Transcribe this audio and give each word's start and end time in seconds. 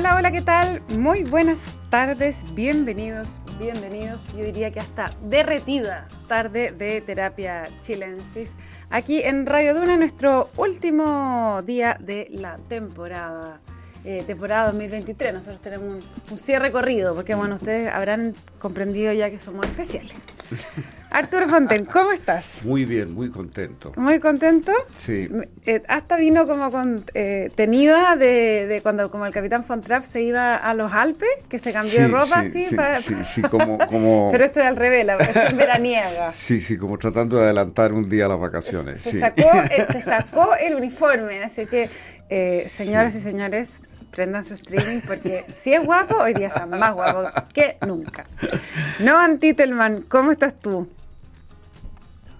Hola, 0.00 0.16
hola, 0.16 0.32
¿qué 0.32 0.40
tal? 0.40 0.80
Muy 0.98 1.24
buenas 1.24 1.58
tardes, 1.90 2.54
bienvenidos, 2.54 3.26
bienvenidos. 3.58 4.18
Yo 4.32 4.44
diría 4.44 4.70
que 4.70 4.80
hasta 4.80 5.12
derretida 5.24 6.08
tarde 6.26 6.72
de 6.72 7.02
terapia 7.02 7.64
chilensis. 7.82 8.56
Aquí 8.88 9.20
en 9.20 9.44
Radio 9.44 9.74
Duna, 9.74 9.98
nuestro 9.98 10.48
último 10.56 11.60
día 11.66 11.98
de 12.00 12.28
la 12.30 12.56
temporada. 12.56 13.60
Eh, 14.02 14.24
temporada 14.26 14.68
2023. 14.68 15.34
Nosotros 15.34 15.60
tenemos 15.60 16.02
un, 16.30 16.38
cierre 16.38 16.72
corrido, 16.72 17.14
porque 17.14 17.34
bueno, 17.34 17.56
ustedes 17.56 17.92
habrán 17.92 18.34
comprendido 18.58 19.12
ya 19.12 19.28
que 19.28 19.38
somos 19.38 19.66
especiales. 19.66 20.14
Arturo 21.10 21.48
Fonten, 21.48 21.86
¿cómo 21.86 22.12
estás? 22.12 22.64
Muy 22.64 22.84
bien, 22.84 23.12
muy 23.12 23.30
contento. 23.30 23.92
¿Muy 23.96 24.20
contento? 24.20 24.72
Sí. 24.96 25.28
Eh, 25.66 25.82
hasta 25.88 26.16
vino 26.16 26.46
como 26.46 26.70
con 26.70 27.04
eh, 27.14 27.50
tenida 27.56 28.14
de, 28.14 28.78
cuando 28.84 29.10
como 29.10 29.26
el 29.26 29.32
capitán 29.32 29.64
Von 29.66 29.80
Trapp 29.80 30.04
se 30.04 30.22
iba 30.22 30.54
a 30.54 30.72
los 30.72 30.92
Alpes, 30.92 31.28
que 31.48 31.58
se 31.58 31.72
cambió 31.72 32.02
de 32.02 32.08
ropa 32.08 32.44
sí, 32.44 32.66
así. 32.78 33.14
Sí, 33.14 33.24
sí, 33.24 33.42
como, 33.42 33.78
como... 33.88 34.28
Pero 34.32 34.44
esto 34.44 34.60
es 34.60 34.66
al 34.66 34.76
revés, 34.76 35.04
la 35.04 35.16
versión 35.16 35.56
veraniega. 35.56 36.30
Sí, 36.40 36.60
sí, 36.60 36.76
como 36.76 36.96
tratando 36.96 37.38
de 37.38 37.44
adelantar 37.44 37.92
un 37.92 38.08
día 38.08 38.28
las 38.28 38.38
vacaciones. 38.38 39.00
Se, 39.00 39.18
sacó, 39.18 39.50
se 39.90 40.02
sacó 40.02 40.50
el 40.62 40.76
uniforme, 40.76 41.42
así 41.42 41.66
que, 41.66 41.90
señoras 42.68 43.14
y 43.16 43.20
señores, 43.20 43.68
prendan 44.12 44.44
su 44.44 44.54
streaming 44.54 45.00
porque 45.00 45.44
si 45.56 45.72
es 45.72 45.84
guapo, 45.84 46.16
hoy 46.16 46.34
día 46.34 46.48
está 46.48 46.66
más 46.66 46.94
guapo 46.94 47.28
que 47.52 47.78
nunca. 47.86 48.26
No, 49.00 49.18
Antitelman, 49.18 50.02
¿cómo 50.02 50.30
estás 50.30 50.58
tú? 50.58 50.88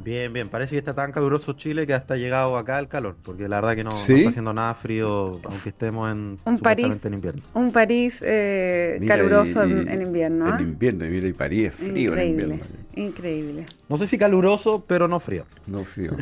Bien, 0.02 0.32
bien. 0.32 0.48
Parece 0.48 0.74
que 0.74 0.78
está 0.78 0.94
tan 0.94 1.12
caluroso 1.12 1.52
Chile 1.54 1.86
que 1.86 1.94
hasta 1.94 2.14
ha 2.14 2.16
llegado 2.16 2.56
acá 2.56 2.78
el 2.78 2.88
calor, 2.88 3.16
porque 3.22 3.48
la 3.48 3.60
verdad 3.60 3.76
que 3.76 3.84
no, 3.84 3.90
está 3.90 4.28
haciendo 4.28 4.52
nada 4.52 4.74
frío, 4.74 5.40
aunque 5.44 5.68
estemos 5.68 6.10
en, 6.10 6.38
un 6.44 6.58
París, 6.58 7.04
en 7.04 7.14
invierno. 7.14 7.42
Un 7.54 7.72
París 7.72 8.22
eh, 8.24 9.00
caluroso 9.06 9.62
en, 9.62 10.02
invierno. 10.02 10.58
En 10.58 10.64
invierno, 10.64 11.04
mira, 11.04 11.28
y 11.28 11.32
París 11.32 11.68
es 11.68 11.74
frío 11.74 12.10
increíble, 12.10 12.22
en 12.22 12.52
invierno. 12.52 12.64
Increíble. 12.94 13.66
No 13.88 13.98
sé 13.98 14.06
si 14.06 14.18
caluroso, 14.18 14.84
pero 14.86 15.06
no 15.06 15.20
frío. 15.20 15.44
No 15.66 15.84
frío. 15.84 16.12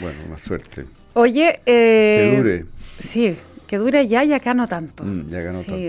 Bueno, 0.00 0.18
más 0.30 0.40
suerte. 0.40 0.84
Oye, 1.14 1.60
eh, 1.66 2.30
que 2.30 2.36
dure. 2.36 2.66
Sí, 2.98 3.36
que 3.68 3.78
dure 3.78 4.08
ya 4.08 4.24
y 4.24 4.32
acá 4.32 4.54
no 4.54 4.66
tanto. 4.66 5.04
Mm, 5.04 5.28
ya 5.28 5.52
no 5.52 5.60
sí, 5.60 5.88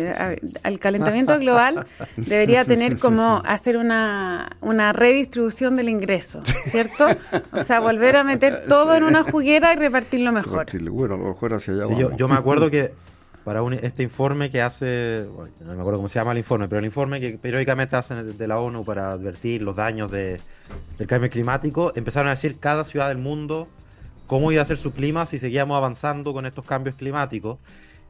el 0.64 0.80
calentamiento 0.80 1.40
global 1.40 1.88
debería 2.18 2.66
tener 2.66 3.00
como 3.00 3.42
hacer 3.46 3.78
una, 3.78 4.50
una 4.62 4.94
redistribución 4.94 5.78
del 5.78 5.90
ingreso, 5.90 6.44
¿cierto? 6.46 7.08
O 7.54 7.64
sea, 7.64 7.80
volver 7.80 8.18
a 8.18 8.24
meter 8.24 8.66
todo 8.68 8.96
en 8.96 9.04
una 9.04 9.24
juguera 9.24 9.74
y 9.74 9.78
repartirlo 9.78 10.32
mejor. 10.32 10.68
bueno, 10.92 11.16
a 11.16 11.18
lo 11.18 11.30
mejor 11.30 11.54
hacia 11.54 11.74
allá. 11.74 11.98
yo, 11.98 12.16
yo, 12.16 12.28
me 12.28 12.36
acuerdo 12.36 12.70
que 12.72 12.92
para 13.46 13.62
este 13.82 14.04
informe 14.04 14.50
que 14.50 14.62
hace, 14.62 15.26
no 15.62 15.74
me 15.74 15.80
acuerdo 15.80 16.00
cómo 16.00 16.10
se 16.10 16.20
llama 16.20 16.34
el 16.34 16.40
informe, 16.40 16.68
pero 16.68 16.80
el 16.80 16.86
informe 16.86 17.22
que 17.22 17.38
periódicamente 17.38 17.96
hacen 17.96 18.38
de 18.38 18.48
la 18.48 18.60
ONU 18.60 18.84
para 18.84 19.14
advertir 19.14 19.62
los 19.62 19.76
daños 19.76 20.12
de, 20.12 20.42
del 20.98 21.08
cambio 21.08 21.30
climático, 21.30 21.94
empezaron 21.96 22.28
a 22.28 22.32
decir 22.32 22.60
cada 22.60 22.84
ciudad 22.84 23.08
del 23.08 23.18
mundo 23.18 23.70
cómo 24.30 24.52
iba 24.52 24.62
a 24.62 24.66
ser 24.66 24.78
su 24.78 24.94
clima 24.94 25.26
si 25.26 25.40
seguíamos 25.40 25.76
avanzando 25.76 26.34
con 26.34 26.46
estos 26.46 26.64
cambios 26.64 26.96
climáticos. 26.96 27.58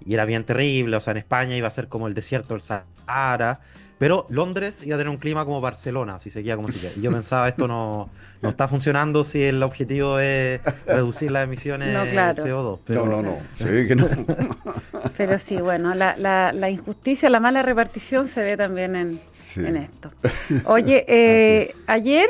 Y 0.06 0.14
era 0.14 0.26
bien 0.26 0.44
terrible, 0.44 0.98
o 0.98 1.02
sea, 1.02 1.12
en 1.12 1.18
España 1.18 1.56
iba 1.56 1.68
a 1.68 1.72
ser 1.72 1.88
como 1.88 2.08
el 2.08 2.14
desierto 2.14 2.54
del 2.54 2.62
Sahara, 2.62 3.62
pero 4.00 4.26
Londres 4.30 4.86
iba 4.86 4.96
a 4.96 4.98
tener 4.98 5.10
un 5.10 5.18
clima 5.18 5.46
como 5.46 5.62
Barcelona, 5.62 6.20
si 6.20 6.30
seguía 6.30 6.58
como 6.58 6.70
sigue. 6.70 6.92
Y 6.98 7.02
yo 7.02 7.12
pensaba, 7.12 7.48
esto 7.48 7.68
no, 7.68 8.10
no 8.42 8.50
está 8.50 8.68
funcionando 8.68 9.24
si 9.24 9.44
el 9.44 9.64
objetivo 9.64 10.20
es 10.20 10.62
reducir 10.86 11.32
las 11.32 11.46
emisiones 11.46 11.90
de 11.90 12.16
CO2. 12.16 12.80
Pero, 12.86 13.06
no, 13.06 13.22
no, 13.22 13.24
no, 13.24 13.38
se 13.58 13.70
ve 13.70 13.88
que 13.88 13.96
no. 13.96 14.08
Pero 15.18 15.38
sí, 15.38 15.58
bueno, 15.58 15.96
la, 15.96 16.16
la, 16.18 16.70
injusticia, 16.70 17.30
la 17.30 17.40
mala 17.40 17.62
repartición 17.62 18.28
se 18.28 18.44
ve 18.44 18.56
también 18.56 18.96
en, 18.96 19.20
en 19.58 19.78
esto. 19.78 20.12
Oye, 20.66 21.04
eh, 21.10 21.76
ayer 21.88 22.30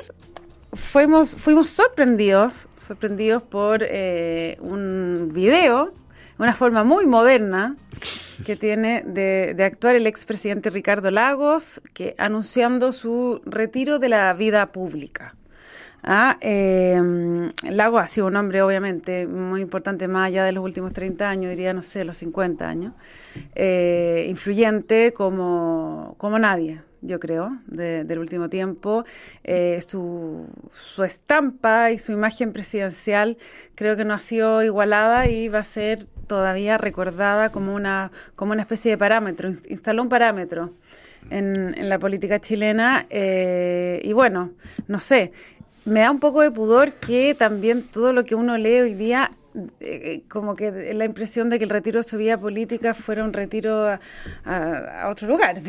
fuimos, 0.73 1.35
fuimos 1.35 1.69
sorprendidos 1.69 2.69
sorprendidos 2.89 3.43
por 3.43 3.83
eh, 3.83 4.57
un 4.61 5.29
video, 5.31 5.93
una 6.39 6.55
forma 6.55 6.83
muy 6.83 7.05
moderna 7.05 7.75
que 8.43 8.55
tiene 8.55 9.03
de, 9.05 9.55
actuar 9.63 9.95
el 9.95 10.07
expresidente 10.07 10.71
Ricardo 10.71 11.11
Lagos, 11.11 11.81
que 11.93 12.15
anunciando 12.17 12.91
su 12.91 13.41
retiro 13.45 13.99
de 13.99 14.09
la 14.09 14.33
vida 14.33 14.71
pública. 14.71 15.35
Ah, 16.01 16.37
eh, 16.41 16.99
Lagos 17.69 18.01
ha 18.01 18.07
sido 18.07 18.25
un 18.25 18.37
hombre, 18.37 18.63
obviamente, 18.63 19.27
muy 19.27 19.61
importante, 19.61 20.07
más 20.07 20.29
allá 20.29 20.45
de 20.45 20.53
los 20.53 20.63
últimos 20.63 20.91
30 20.91 21.29
años, 21.29 21.51
diría, 21.51 21.73
no 21.73 21.83
sé, 21.83 22.05
los 22.05 22.17
50 22.17 22.67
años, 22.67 22.93
eh, 23.53 24.25
influyente 24.27 25.13
como, 25.13 26.15
como 26.17 26.39
nadie 26.39 26.81
yo 27.01 27.19
creo, 27.19 27.57
del 27.67 28.19
último 28.19 28.49
tiempo. 28.49 29.05
Eh, 29.43 29.81
su, 29.81 30.45
su, 30.71 31.03
estampa 31.03 31.91
y 31.91 31.97
su 31.97 32.11
imagen 32.11 32.53
presidencial 32.53 33.37
creo 33.75 33.95
que 33.95 34.05
no 34.05 34.13
ha 34.13 34.19
sido 34.19 34.63
igualada 34.63 35.27
y 35.27 35.47
va 35.47 35.59
a 35.59 35.63
ser 35.63 36.05
todavía 36.27 36.77
recordada 36.77 37.49
como 37.49 37.73
una, 37.73 38.11
como 38.35 38.53
una 38.53 38.61
especie 38.61 38.91
de 38.91 38.97
parámetro. 38.97 39.49
Instaló 39.49 40.03
un 40.03 40.09
parámetro 40.09 40.73
en, 41.29 41.75
en 41.77 41.89
la 41.89 41.99
política 41.99 42.39
chilena 42.39 43.05
eh, 43.09 43.99
y 44.03 44.13
bueno, 44.13 44.51
no 44.87 44.99
sé. 44.99 45.31
Me 45.85 46.01
da 46.01 46.11
un 46.11 46.19
poco 46.19 46.41
de 46.41 46.51
pudor 46.51 46.93
que 46.93 47.33
también 47.33 47.83
todo 47.83 48.13
lo 48.13 48.25
que 48.25 48.35
uno 48.35 48.57
lee 48.57 48.81
hoy 48.81 48.93
día 48.93 49.31
eh, 49.79 50.23
como 50.27 50.55
que 50.55 50.93
la 50.93 51.05
impresión 51.05 51.49
de 51.49 51.57
que 51.57 51.63
el 51.63 51.69
retiro 51.69 51.99
de 51.99 52.03
su 52.03 52.17
vida 52.17 52.39
política 52.39 52.93
fuera 52.93 53.23
un 53.23 53.33
retiro 53.33 53.97
a, 54.45 55.07
otro 55.09 55.27
lugar, 55.27 55.61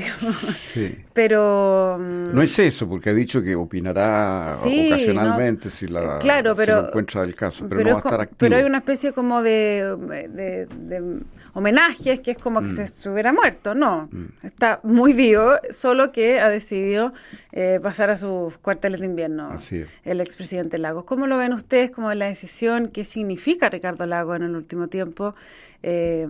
Pero... 1.15 1.97
Mm, 1.99 2.35
no 2.35 2.43
es 2.43 2.59
eso, 2.59 2.89
porque 2.89 3.11
ha 3.11 3.15
dicho 3.15 3.43
que 3.43 3.55
opinará 3.55 4.57
ocasionalmente 4.59 5.71
si, 5.71 5.87
la, 5.87 6.19
claro, 6.19 6.55
pero, 6.55 6.89
encuentra 6.89 7.23
el 7.23 7.35
caso, 7.35 7.67
pero, 7.69 7.83
no 7.83 7.91
va 7.91 7.97
a 7.97 7.99
estar 7.99 8.21
activo. 8.21 8.39
Pero 8.39 8.57
hay 8.57 8.65
una 8.65 8.79
especie 8.79 9.13
como 9.13 9.43
de 9.43 10.67
homenajes, 11.53 12.21
que 12.21 12.33
es 12.33 12.39
como 12.39 12.61
que 12.61 12.69
mm. 12.69 12.77
se 12.77 12.83
estuviera 12.83 13.33
muerto. 13.33 13.75
No, 13.75 14.09
mm. 14.11 14.47
está 14.47 14.81
muy 14.83 15.13
vivo, 15.13 15.55
solo 15.71 16.13
que 16.13 16.41
ha 16.41 16.49
decidido 16.49 17.13
eh, 17.53 17.81
pasar 17.83 18.11
a 18.11 18.17
sus 18.17 18.57
cuarteles 18.59 19.01
de 19.01 19.07
invierno 19.07 19.57
el 20.05 20.21
expresidente 20.21 20.79
Lagos. 20.79 21.05
¿Cómo 21.05 21.27
lo 21.27 21.39
ven 21.39 21.53
ustedes 21.53 21.91
como 21.91 22.13
la 22.15 22.27
decisión? 22.27 22.89
¿Qué 22.89 23.05
significa 23.05 23.69
Ricardo 23.69 24.07
Lagos 24.07 24.37
en 24.37 24.43
el 24.45 24.57
último 24.57 24.89
tiempo? 24.89 25.35
Eh, 25.83 26.29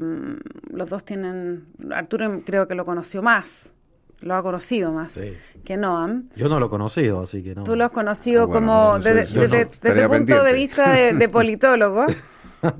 los 0.70 0.88
dos 0.88 1.04
tienen, 1.04 1.66
Arturo 1.92 2.42
creo 2.44 2.68
que 2.68 2.74
lo 2.74 2.84
conoció 2.84 3.22
más 3.22 3.72
lo 4.20 4.34
ha 4.34 4.42
conocido 4.42 4.92
más 4.92 5.18
que 5.64 5.76
Noam. 5.76 6.26
Yo 6.36 6.48
no 6.48 6.60
lo 6.60 6.66
he 6.66 6.70
conocido, 6.70 7.22
así 7.22 7.42
que 7.42 7.54
no. 7.54 7.64
Tú 7.64 7.76
lo 7.76 7.84
has 7.84 7.90
conocido 7.90 8.44
ah, 8.44 8.50
como 8.50 8.98
desde, 8.98 9.62
el 9.82 10.08
punto 10.08 10.44
de 10.44 10.52
vista 10.52 10.92
de 10.92 11.28
politólogo, 11.32 12.06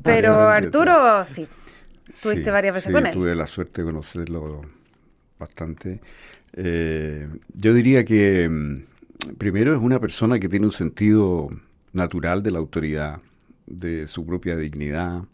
pero 0.03 0.35
Arturo 0.49 1.25
sí. 1.25 1.49
Tuviste 2.23 2.51
varias 2.51 2.75
veces 2.75 2.93
con 2.93 3.07
él. 3.07 3.13
Tuve 3.13 3.35
la 3.35 3.47
suerte 3.47 3.83
de 3.83 3.87
conocerlo 3.87 4.63
bastante. 5.39 6.01
Eh, 6.53 7.29
yo 7.55 7.75
diría 7.75 8.05
que 8.05 8.49
mm, 8.49 9.35
primero 9.39 9.75
es 9.75 9.81
una 9.81 10.01
persona 10.01 10.39
que 10.39 10.49
tiene 10.49 10.67
un 10.67 10.73
sentido 10.73 11.49
natural 11.93 12.43
de 12.43 12.51
la 12.51 12.59
autoridad, 12.59 13.21
de 13.67 14.07
su 14.07 14.27
propia 14.27 14.57
dignidad 14.57 15.25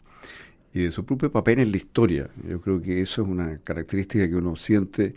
y 0.73 0.83
de 0.83 0.91
su 0.91 1.05
propio 1.05 1.31
papel 1.31 1.59
en 1.59 1.71
la 1.71 1.77
historia. 1.77 2.29
Yo 2.47 2.61
creo 2.61 2.81
que 2.81 3.01
eso 3.01 3.23
es 3.23 3.27
una 3.27 3.57
característica 3.57 4.27
que 4.27 4.35
uno 4.35 4.55
siente 4.55 5.15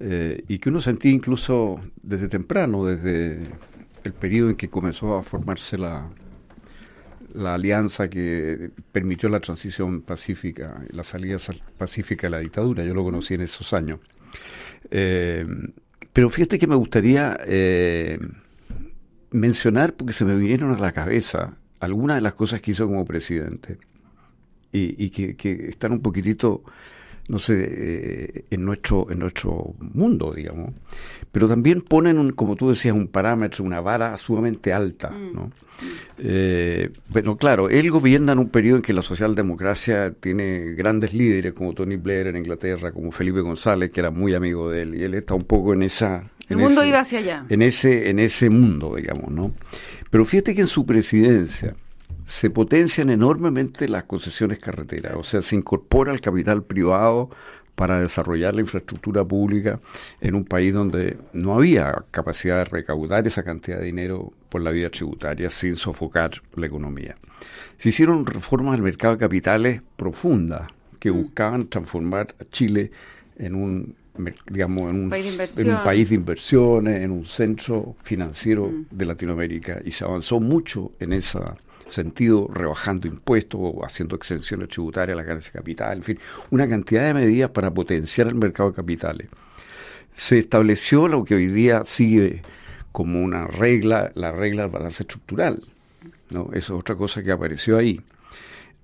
eh, 0.00 0.42
y 0.48 0.58
que 0.58 0.68
uno 0.68 0.80
sentía 0.80 1.12
incluso 1.12 1.80
desde 2.02 2.28
temprano, 2.28 2.84
desde 2.84 3.40
el 4.04 4.12
periodo 4.12 4.50
en 4.50 4.56
que 4.56 4.68
comenzó 4.68 5.16
a 5.16 5.22
formarse 5.22 5.78
la, 5.78 6.10
la 7.36 7.54
alianza 7.54 8.08
que 8.08 8.70
permitió 8.92 9.28
la 9.28 9.40
transición 9.40 10.02
pacífica, 10.02 10.82
la 10.90 11.04
salida 11.04 11.38
pacífica 11.78 12.26
de 12.26 12.30
la 12.30 12.38
dictadura. 12.38 12.84
Yo 12.84 12.94
lo 12.94 13.04
conocí 13.04 13.34
en 13.34 13.42
esos 13.42 13.72
años. 13.72 14.00
Eh, 14.90 15.46
pero 16.12 16.30
fíjate 16.30 16.58
que 16.58 16.66
me 16.66 16.76
gustaría 16.76 17.38
eh, 17.46 18.18
mencionar, 19.30 19.94
porque 19.94 20.12
se 20.12 20.24
me 20.24 20.34
vinieron 20.34 20.74
a 20.74 20.78
la 20.78 20.92
cabeza 20.92 21.56
algunas 21.80 22.16
de 22.16 22.22
las 22.22 22.34
cosas 22.34 22.60
que 22.60 22.70
hizo 22.70 22.86
como 22.86 23.04
presidente 23.04 23.78
y, 24.72 25.10
que, 25.10 25.68
están 25.68 25.92
un 25.92 26.00
poquitito 26.00 26.62
no 27.28 27.38
sé, 27.38 27.54
eh, 27.58 28.44
en 28.50 28.64
nuestro, 28.64 29.10
en 29.10 29.18
nuestro 29.18 29.74
mundo, 29.80 30.32
digamos. 30.32 30.72
Pero 31.32 31.48
también 31.48 31.82
ponen, 31.82 32.18
un, 32.18 32.32
como 32.32 32.56
tú 32.56 32.68
decías, 32.68 32.94
un 32.94 33.08
parámetro, 33.08 33.64
una 33.64 33.80
vara 33.80 34.16
sumamente 34.16 34.72
alta, 34.72 35.10
mm. 35.10 35.34
¿no? 35.34 35.50
Eh, 36.18 36.90
bueno, 37.10 37.36
claro, 37.36 37.68
él 37.68 37.90
gobierna 37.90 38.32
en 38.32 38.38
un 38.38 38.48
periodo 38.48 38.76
en 38.76 38.82
que 38.82 38.92
la 38.92 39.02
socialdemocracia 39.02 40.12
tiene 40.12 40.72
grandes 40.72 41.12
líderes 41.12 41.52
como 41.52 41.74
Tony 41.74 41.96
Blair 41.96 42.28
en 42.28 42.36
Inglaterra, 42.36 42.92
como 42.92 43.12
Felipe 43.12 43.40
González, 43.40 43.90
que 43.90 44.00
era 44.00 44.10
muy 44.10 44.34
amigo 44.34 44.70
de 44.70 44.82
él, 44.82 44.94
y 44.94 45.02
él 45.02 45.14
está 45.14 45.34
un 45.34 45.44
poco 45.44 45.74
en 45.74 45.82
esa... 45.82 46.30
El 46.48 46.58
mundo 46.58 46.84
iba 46.84 47.00
hacia 47.00 47.18
allá. 47.18 47.44
En 47.48 47.60
ese, 47.60 48.08
en 48.08 48.20
ese 48.20 48.48
mundo, 48.48 48.94
digamos, 48.94 49.30
¿no? 49.32 49.52
Pero 50.10 50.24
fíjate 50.24 50.54
que 50.54 50.60
en 50.60 50.68
su 50.68 50.86
presidencia 50.86 51.74
se 52.26 52.50
potencian 52.50 53.08
enormemente 53.08 53.88
las 53.88 54.04
concesiones 54.04 54.58
carreteras, 54.58 55.14
o 55.16 55.22
sea, 55.22 55.42
se 55.42 55.54
incorpora 55.54 56.12
el 56.12 56.20
capital 56.20 56.64
privado 56.64 57.30
para 57.76 58.00
desarrollar 58.00 58.54
la 58.54 58.62
infraestructura 58.62 59.24
pública 59.24 59.78
en 60.20 60.34
un 60.34 60.44
país 60.44 60.74
donde 60.74 61.18
no 61.32 61.54
había 61.54 62.04
capacidad 62.10 62.58
de 62.58 62.64
recaudar 62.64 63.26
esa 63.26 63.44
cantidad 63.44 63.78
de 63.78 63.84
dinero 63.84 64.32
por 64.48 64.62
la 64.62 64.70
vía 64.70 64.90
tributaria 64.90 65.50
sin 65.50 65.76
sofocar 65.76 66.42
la 66.54 66.66
economía. 66.66 67.16
Se 67.76 67.90
hicieron 67.90 68.26
reformas 68.26 68.72
del 68.72 68.82
mercado 68.82 69.14
de 69.14 69.20
capitales 69.20 69.82
profundas 69.96 70.68
que 70.98 71.12
mm. 71.12 71.22
buscaban 71.22 71.68
transformar 71.68 72.34
a 72.40 72.44
Chile 72.50 72.90
en 73.38 73.54
un 73.54 73.94
digamos 74.48 74.90
en 74.90 74.96
un, 74.96 75.10
país 75.10 76.08
de 76.08 76.14
inversiones, 76.14 77.02
en 77.02 77.10
un 77.10 77.26
centro 77.26 77.96
financiero 78.02 78.66
mm. 78.66 78.86
de 78.90 79.04
Latinoamérica 79.04 79.80
y 79.84 79.90
se 79.90 80.04
avanzó 80.04 80.40
mucho 80.40 80.90
en 80.98 81.12
ese 81.12 81.38
sentido, 81.86 82.48
rebajando 82.52 83.06
impuestos, 83.06 83.60
haciendo 83.84 84.16
exenciones 84.16 84.68
tributarias 84.68 85.16
a 85.16 85.20
la 85.20 85.26
ganancia 85.26 85.52
de 85.52 85.58
capital, 85.58 85.98
en 85.98 86.02
fin, 86.02 86.18
una 86.50 86.68
cantidad 86.68 87.04
de 87.04 87.14
medidas 87.14 87.50
para 87.50 87.72
potenciar 87.72 88.26
el 88.28 88.34
mercado 88.34 88.70
de 88.70 88.76
capitales. 88.76 89.28
Se 90.12 90.38
estableció 90.38 91.08
lo 91.08 91.24
que 91.24 91.34
hoy 91.34 91.46
día 91.46 91.84
sigue 91.84 92.42
como 92.92 93.22
una 93.22 93.46
regla, 93.46 94.10
la 94.14 94.32
regla 94.32 94.62
del 94.62 94.70
balance 94.70 95.02
estructural. 95.02 95.62
¿no? 96.30 96.48
Esa 96.52 96.58
es 96.58 96.70
otra 96.70 96.96
cosa 96.96 97.22
que 97.22 97.30
apareció 97.30 97.76
ahí. 97.76 98.00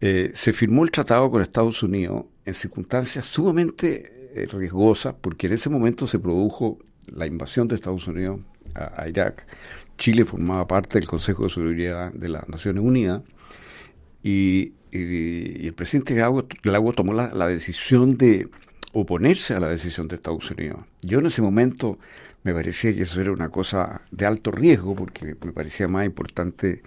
Eh, 0.01 0.33
se 0.35 0.53
firmó 0.53 0.85
el 0.85 0.91
tratado 0.91 1.31
con 1.31 1.41
Estados 1.43 1.83
Unidos 1.83 2.25
en 2.45 2.55
circunstancias 2.55 3.25
sumamente 3.25 4.31
eh, 4.35 4.47
riesgosas, 4.51 5.15
porque 5.21 5.47
en 5.47 5.55
ese 5.55 5.71
momento 5.71 6.07
se 6.07 6.19
produjo 6.19 6.79
la 7.07 7.27
invasión 7.27 7.69
de 7.69 7.77
Estados 7.77 8.07
Unidos 8.07 8.41
a, 8.75 9.09
Irak. 9.09 9.47
Chile 10.03 10.25
formaba 10.25 10.67
parte 10.67 10.99
del 10.99 11.07
Consejo 11.07 11.45
de 11.45 11.51
Seguridad 11.51 12.13
de 12.13 12.29
las 12.29 12.49
Naciones 12.49 12.83
Unidas 12.83 13.23
y, 14.21 14.73
el 14.91 15.73
presidente 15.75 16.17
Lago 16.17 16.93
tomó 16.93 17.15
la, 17.15 17.47
decisión 17.47 18.19
de 18.19 18.49
oponerse 18.93 19.55
a 19.55 19.61
la 19.61 19.69
decisión 19.69 20.09
de 20.09 20.17
Estados 20.17 20.51
Unidos. 20.51 20.81
Yo 21.03 21.21
en 21.21 21.27
ese 21.27 21.41
momento 21.41 21.99
me 22.43 22.53
parecía 22.53 22.93
que 22.93 23.03
eso 23.03 23.21
era 23.21 23.31
una 23.31 23.49
cosa 23.49 24.01
de 24.11 24.27
alto 24.27 24.51
riesgo 24.51 24.97
porque 24.97 25.37
me 25.45 25.53
parecía 25.53 25.87
más 25.87 26.05
importante 26.05 26.83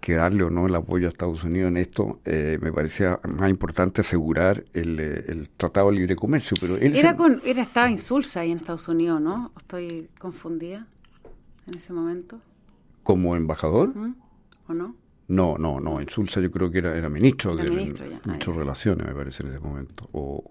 que 0.00 0.14
darle 0.14 0.42
o 0.42 0.50
no 0.50 0.66
el 0.66 0.74
apoyo 0.74 1.06
a 1.06 1.08
Estados 1.08 1.44
Unidos 1.44 1.68
en 1.68 1.76
esto, 1.76 2.18
eh, 2.24 2.58
me 2.60 2.72
parecía 2.72 3.20
más 3.28 3.48
importante 3.48 4.00
asegurar 4.00 4.64
el, 4.74 4.98
eh, 5.00 5.44
Tratado 5.56 5.92
de 5.92 5.98
Libre 5.98 6.16
Comercio. 6.16 6.56
Pero 6.60 6.76
él 6.76 6.96
era, 6.96 7.16
con, 7.16 7.40
era 7.44 7.62
estaba 7.62 7.88
insulsa 7.88 8.40
ahí 8.40 8.50
en 8.50 8.58
Estados 8.58 8.88
Unidos, 8.88 9.20
¿no? 9.20 9.52
¿Estoy 9.56 10.08
confundida 10.18 10.88
en 11.68 11.74
ese 11.74 11.92
momento? 11.92 12.40
¿Como 13.06 13.36
embajador? 13.36 13.92
¿O 14.68 14.74
no? 14.74 14.96
No, 15.28 15.56
no, 15.58 15.80
no. 15.80 16.00
Insulsa 16.00 16.40
yo 16.40 16.50
creo 16.50 16.70
que 16.70 16.78
era, 16.78 16.96
era 16.96 17.08
ministro, 17.08 17.54
de 17.54 17.70
ministro, 17.70 18.06
ministro 18.24 18.52
de 18.52 18.58
Relaciones, 18.58 19.06
me 19.06 19.14
parece, 19.14 19.42
en 19.42 19.50
ese 19.50 19.60
momento. 19.60 20.08
O, 20.12 20.50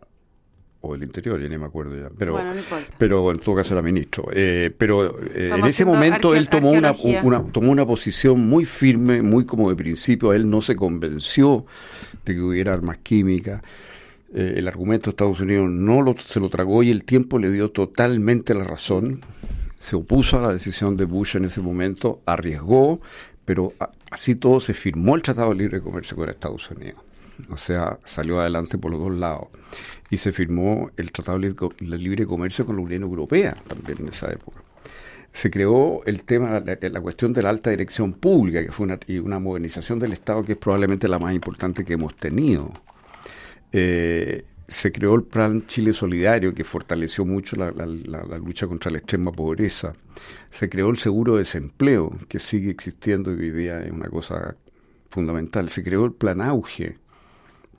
o 0.82 0.96
el 0.96 1.04
interior, 1.04 1.42
ya 1.42 1.50
ni 1.50 1.58
me 1.58 1.66
acuerdo 1.66 1.98
ya. 1.98 2.10
Pero, 2.18 2.40
pero 2.98 3.32
en 3.32 3.40
todo 3.40 3.56
caso 3.56 3.74
era 3.74 3.82
ministro. 3.82 4.28
Eh, 4.32 4.74
pero 4.78 5.20
eh, 5.20 5.50
en 5.54 5.66
ese 5.66 5.84
momento 5.86 6.36
él 6.36 6.48
tomó 6.48 6.72
una, 6.72 6.94
tomó 6.94 7.72
una 7.72 7.86
posición 7.86 8.48
muy 8.48 8.66
firme, 8.66 9.22
muy 9.22 9.46
como 9.46 9.70
de 9.70 9.76
principio. 9.76 10.34
Él 10.34 10.50
no 10.50 10.62
se 10.62 10.76
convenció 10.76 11.66
de 12.24 12.36
que 12.36 12.42
hubiera 12.42 12.74
armas 12.74 13.00
químicas. 13.00 13.62
Eh, 14.34 14.56
el 14.58 14.68
argumento 14.68 15.06
de 15.06 15.10
Estados 15.12 15.40
Unidos 15.40 15.70
no 15.70 16.02
lo, 16.02 16.18
se 16.18 16.40
lo 16.40 16.50
tragó 16.50 16.84
y 16.84 16.92
el 16.92 17.04
tiempo 17.04 17.40
le 17.40 17.52
dio 17.52 17.72
totalmente 17.72 18.54
la 18.54 18.66
razón. 18.66 19.22
Se 19.86 19.96
opuso 19.96 20.40
a 20.40 20.42
la 20.42 20.52
decisión 20.52 20.98
de 20.98 21.06
Bush 21.06 21.36
en 21.38 21.46
ese 21.46 21.62
momento, 21.62 22.20
arriesgó, 22.26 23.02
pero 23.46 23.72
así 24.10 24.34
todo 24.34 24.60
se 24.60 24.74
firmó 24.74 25.16
el 25.16 25.22
Tratado 25.22 25.50
de 25.50 25.58
Libre 25.58 25.80
Comercio 25.80 26.18
con 26.18 26.28
Estados 26.28 26.72
Unidos. 26.72 27.00
O 27.52 27.58
sea, 27.58 28.00
salió 28.04 28.40
adelante 28.40 28.80
por 28.80 28.90
los 28.90 29.00
dos 29.00 29.12
lados 29.12 29.50
y 30.10 30.18
se 30.18 30.32
firmó 30.32 30.90
el 30.98 31.12
Tratado 31.12 31.38
de 31.38 31.98
Libre 32.00 32.26
Comercio 32.26 32.66
con 32.66 32.78
la 32.78 32.82
Unión 32.82 33.04
Europea 33.04 33.54
también 33.68 34.00
en 34.00 34.08
esa 34.08 34.32
época. 34.32 34.64
Se 35.32 35.52
creó 35.52 36.04
el 36.08 36.24
tema, 36.24 36.64
la, 36.66 37.02
cuestión 37.02 37.32
de 37.32 37.44
la 37.44 37.50
alta 37.50 37.70
dirección 37.70 38.14
pública, 38.14 38.66
que 38.66 38.72
fue 38.72 38.88
una, 38.88 39.00
y 39.06 39.20
una 39.20 39.38
modernización 39.38 40.00
del 40.00 40.14
Estado 40.14 40.44
que 40.44 40.54
es 40.54 40.58
probablemente 40.58 41.08
la 41.08 41.20
más 41.20 41.36
importante 41.36 41.86
que 41.86 41.94
hemos 41.94 42.16
tenido. 42.16 42.72
Eh, 43.72 44.46
se 44.68 44.92
creó 44.92 45.16
el 45.16 45.24
Plan 45.24 45.66
Chile 45.68 45.94
Solidario, 45.94 46.54
que 46.54 46.64
fortaleció 46.64 47.26
mucho 47.26 47.56
la, 47.56 47.72
la, 47.72 48.38
lucha 48.38 48.68
contra 48.68 48.92
la 48.92 48.98
extrema 48.98 49.32
pobreza. 49.32 49.94
Se 50.50 50.70
creó 50.70 50.90
el 50.90 50.98
seguro 50.98 51.34
de 51.34 51.40
desempleo, 51.40 52.18
que 52.28 52.40
sigue 52.40 52.72
existiendo 52.72 53.32
y 53.32 53.40
hoy 53.40 53.52
día 53.52 53.82
es 53.82 53.92
una 53.92 54.10
cosa 54.10 54.56
fundamental. 55.10 55.70
Se 55.70 55.84
creó 55.84 56.06
el 56.06 56.14
Plan 56.14 56.42
Auge, 56.42 56.98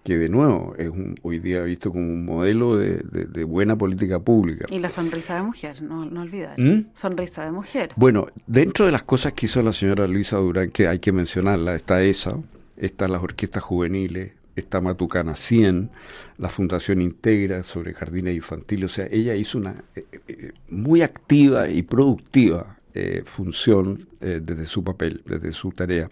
que 0.04 0.16
de 0.16 0.28
nuevo 0.28 0.74
es 0.78 0.88
un, 0.88 1.18
hoy 1.22 1.40
día 1.40 1.62
visto 1.62 1.90
como 1.90 2.06
un 2.06 2.24
modelo 2.24 2.76
de, 2.76 3.44
buena 3.44 3.76
política 3.76 4.20
pública. 4.20 4.66
Y 4.70 4.78
la 4.78 4.88
sonrisa 4.88 5.34
de 5.34 5.42
mujer, 5.42 5.82
no, 5.82 6.04
no 6.04 6.22
olvidar. 6.22 6.58
¿Mm? 6.60 6.90
Sonrisa 6.94 7.44
de 7.44 7.50
mujer. 7.50 7.90
Bueno, 7.96 8.28
dentro 8.46 8.86
de 8.86 8.92
las 8.92 9.02
cosas 9.02 9.32
que 9.32 9.46
hizo 9.46 9.60
la 9.62 9.72
señora 9.72 10.06
Luisa 10.06 10.36
Durán, 10.36 10.70
que 10.70 10.86
hay 10.86 11.00
que 11.00 11.10
mencionarla, 11.10 11.74
está 11.74 12.02
esa, 12.02 12.38
están 12.76 13.10
las 13.10 13.22
orquestas 13.22 13.64
juveniles, 13.64 14.32
está 14.56 14.81
Matucana 14.81 15.37
100, 15.37 15.91
la 16.38 16.49
Fundación 16.49 17.03
Integra 17.03 17.62
sobre 17.62 17.93
jardines 17.93 18.35
infantiles, 18.35 18.91
o 18.91 18.94
sea, 18.94 19.08
ella 19.11 19.35
hizo 19.35 19.58
una 19.58 19.85
eh, 19.94 20.05
eh, 20.26 20.53
muy 20.69 21.03
activa 21.03 21.69
y 21.69 21.82
productiva 21.82 22.79
eh, 22.94 23.23
función 23.26 24.08
desde 24.19 24.64
su 24.64 24.82
papel, 24.82 25.23
desde 25.26 25.53
su 25.53 25.70
tarea. 25.70 26.08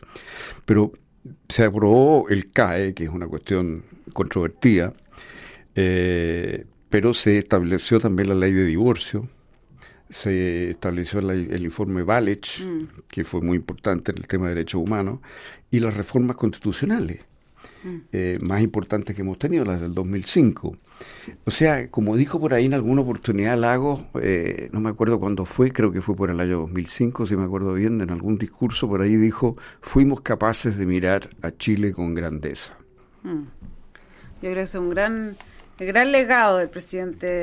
Pero 0.67 0.93
se 1.49 1.65
aprobó 1.65 2.29
el 2.29 2.53
CAE, 2.53 2.93
que 2.93 3.05
es 3.05 3.11
una 3.11 3.27
cuestión 3.27 3.85
controvertida, 4.13 4.93
pero 5.75 7.15
se 7.15 7.39
estableció 7.39 7.99
también 7.99 8.29
la 8.29 8.35
ley 8.35 8.53
de 8.53 8.67
divorcio, 8.67 9.29
se 10.11 10.69
estableció 10.71 11.21
el 11.21 11.65
informe 11.65 12.03
Valech, 12.03 12.63
mm. 12.63 12.89
que 13.09 13.25
fue 13.25 13.41
muy 13.41 13.57
importante 13.57 14.13
en 14.13 14.19
el 14.19 14.27
tema 14.27 14.49
de 14.49 14.57
derechos 14.57 14.83
humanos, 14.83 15.21
y 15.71 15.81
las 15.81 15.97
reformas 15.97 16.37
constitucionales. 16.37 17.23
Eh, 18.13 18.39
más 18.41 18.63
importantes 18.63 19.15
que 19.15 19.23
hemos 19.23 19.39
tenido, 19.39 19.65
las 19.65 19.81
del 19.81 19.95
2005. 19.95 20.77
O 21.45 21.51
sea, 21.51 21.89
como 21.91 22.17
dijo 22.17 22.41
por 22.41 22.55
ahí 22.55 22.67
en 22.67 22.75
alguna 22.75 23.03
oportunidad 23.03 23.59
Lago, 23.59 24.07
eh, 24.21 24.69
no 24.73 24.81
me 24.81 24.91
acuerdo 24.91 25.21
cuándo 25.21 25.45
fue, 25.45 25.71
creo 25.71 25.93
que 25.93 26.01
fue 26.01 26.17
por 26.17 26.31
el 26.31 26.41
año 26.41 26.59
2005, 26.61 27.27
si 27.27 27.37
me 27.37 27.45
acuerdo 27.45 27.75
bien, 27.75 28.01
en 28.01 28.11
algún 28.11 28.39
discurso 28.39 28.89
por 28.89 29.03
ahí 29.03 29.17
dijo, 29.17 29.57
fuimos 29.81 30.23
capaces 30.23 30.77
de 30.77 30.87
mirar 30.87 31.31
a 31.43 31.51
Chile 31.51 31.93
con 31.93 32.15
grandeza. 32.15 32.75
Mm. 33.23 33.43
Yo 34.43 34.51
creo 34.51 34.55
que 34.55 34.61
es 34.63 34.75
un 34.75 34.91
gran 34.91 35.37
gran 35.79 36.13
legado 36.13 36.59
del 36.59 36.69
presidente 36.69 37.43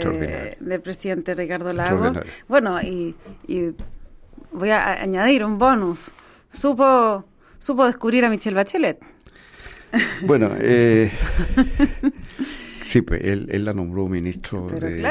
del 0.60 0.82
presidente 0.82 1.36
Ricardo 1.36 1.74
Lago. 1.74 2.14
Bueno, 2.48 2.82
y, 2.82 3.16
y 3.48 3.74
voy 4.52 4.70
a 4.70 5.02
añadir 5.02 5.44
un 5.44 5.58
bonus. 5.58 6.12
Supo 6.50 7.26
supo 7.62 7.86
descubrir 7.86 8.26
a 8.26 8.30
Michelle 8.30 8.56
Bachelet. 8.56 9.00
Bueno, 10.24 10.52
eh, 10.60 11.12
sí, 12.84 13.02
pues 13.02 13.24
él, 13.24 13.66
la 13.66 13.74
nombró 13.74 14.08
ministro 14.08 14.68
de, 14.68 15.02